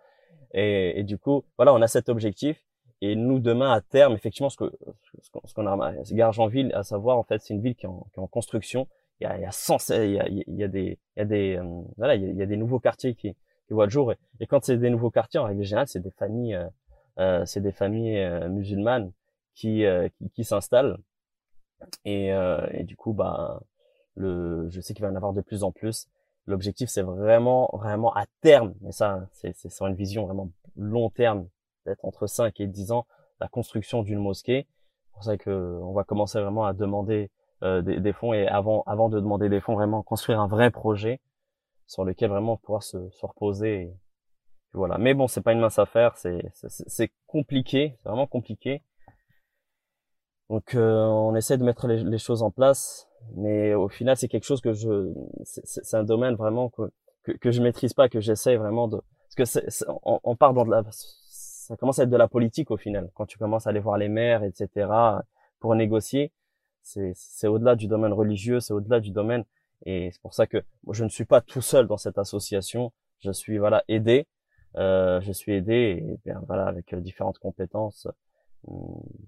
[0.54, 2.64] et, du coup, voilà, on a cet objectif
[3.02, 4.72] Et nous, demain, à terme, effectivement, ce que
[5.24, 8.88] ce qu'on a, Gargenville, à savoir, en fait, c'est une ville qui est en, construction.
[9.20, 11.56] Il y a, il il y a, il y a des, il y a des,
[11.58, 13.34] euh, voilà, il y a, des nouveaux quartiers qui,
[13.68, 14.14] qui voient le jour.
[14.40, 16.68] Et, quand c'est des nouveaux quartiers, en règle générale, c'est des familles, euh,
[17.20, 19.12] euh c'est des familles musulmanes
[19.56, 19.84] qui,
[20.36, 20.98] qui s'installent.
[22.05, 23.61] Et, et du coup, bah,
[24.15, 26.07] le, je sais qu'il va y en avoir de plus en plus.
[26.47, 31.47] L'objectif, c'est vraiment, vraiment à terme, mais ça, c'est sur une vision vraiment long terme,
[31.84, 33.05] peut-être entre 5 et 10 ans,
[33.39, 34.67] la construction d'une mosquée.
[35.05, 37.32] C'est pour ça que on va commencer vraiment à demander
[37.63, 40.69] euh, des, des, fonds et avant, avant de demander des fonds, vraiment construire un vrai
[40.71, 41.19] projet
[41.88, 43.91] sur lequel vraiment pouvoir se, se reposer.
[44.73, 44.97] Voilà.
[44.97, 48.84] Mais bon, c'est pas une mince affaire, c'est compliqué, c'est vraiment compliqué.
[50.50, 54.28] Donc euh, on essaie de mettre les, les, choses en place, mais au final c'est
[54.28, 55.12] quelque chose que je,
[55.43, 56.84] c'est un domaine vraiment que,
[57.24, 59.02] que, que je maîtrise pas, que j'essaie vraiment de,
[59.36, 62.28] parce que c'est on, on, part dans de la, ça commence à être de la
[62.28, 63.10] politique au final.
[63.16, 64.88] Quand tu commences à aller voir les maires, etc.,
[65.60, 66.32] pour négocier,
[66.84, 69.43] c'est au-delà du domaine religieux, c'est au-delà du domaine,
[69.86, 72.93] et c'est pour ça que je ne suis pas tout seul dans cette association.
[73.20, 74.28] Je suis voilà aidé,
[74.76, 78.08] euh, je suis aidé et bien voilà avec différentes compétences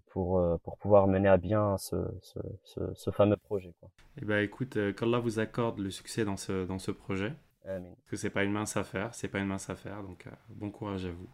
[0.08, 3.74] pour, euh, pour pouvoir mener à bien ce, ce, ce, fameux projet.
[3.80, 3.90] Quoi.
[4.22, 7.34] Eh ben, écoute, euh, qu'Allah vous accorde le succès dans ce, dans ce projet.
[7.64, 10.72] Parce que c'est pas une mince affaire, c'est pas une mince affaire, donc euh, bon
[10.72, 11.28] courage à vous.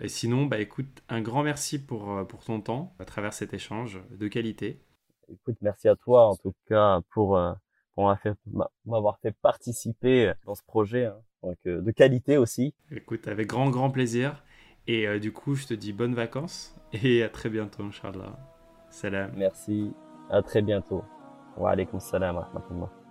[0.00, 4.00] Et sinon, bah écoute, un grand merci pour, pour ton temps à travers cet échange
[4.10, 4.80] de qualité.
[5.30, 7.38] Écoute, merci à toi en tout cas pour,
[7.94, 8.16] pour
[8.86, 11.18] m'avoir fait participer dans ce projet, hein.
[11.42, 12.72] donc de qualité aussi.
[12.90, 14.42] Écoute, avec grand grand plaisir.
[14.86, 18.36] Et euh, du coup, je te dis bonnes vacances et à très bientôt, Inch'Allah.
[18.90, 19.32] Salam.
[19.36, 19.92] Merci.
[20.30, 21.04] À très bientôt.
[21.56, 23.03] Wa alaykum salam wa rahmatullah.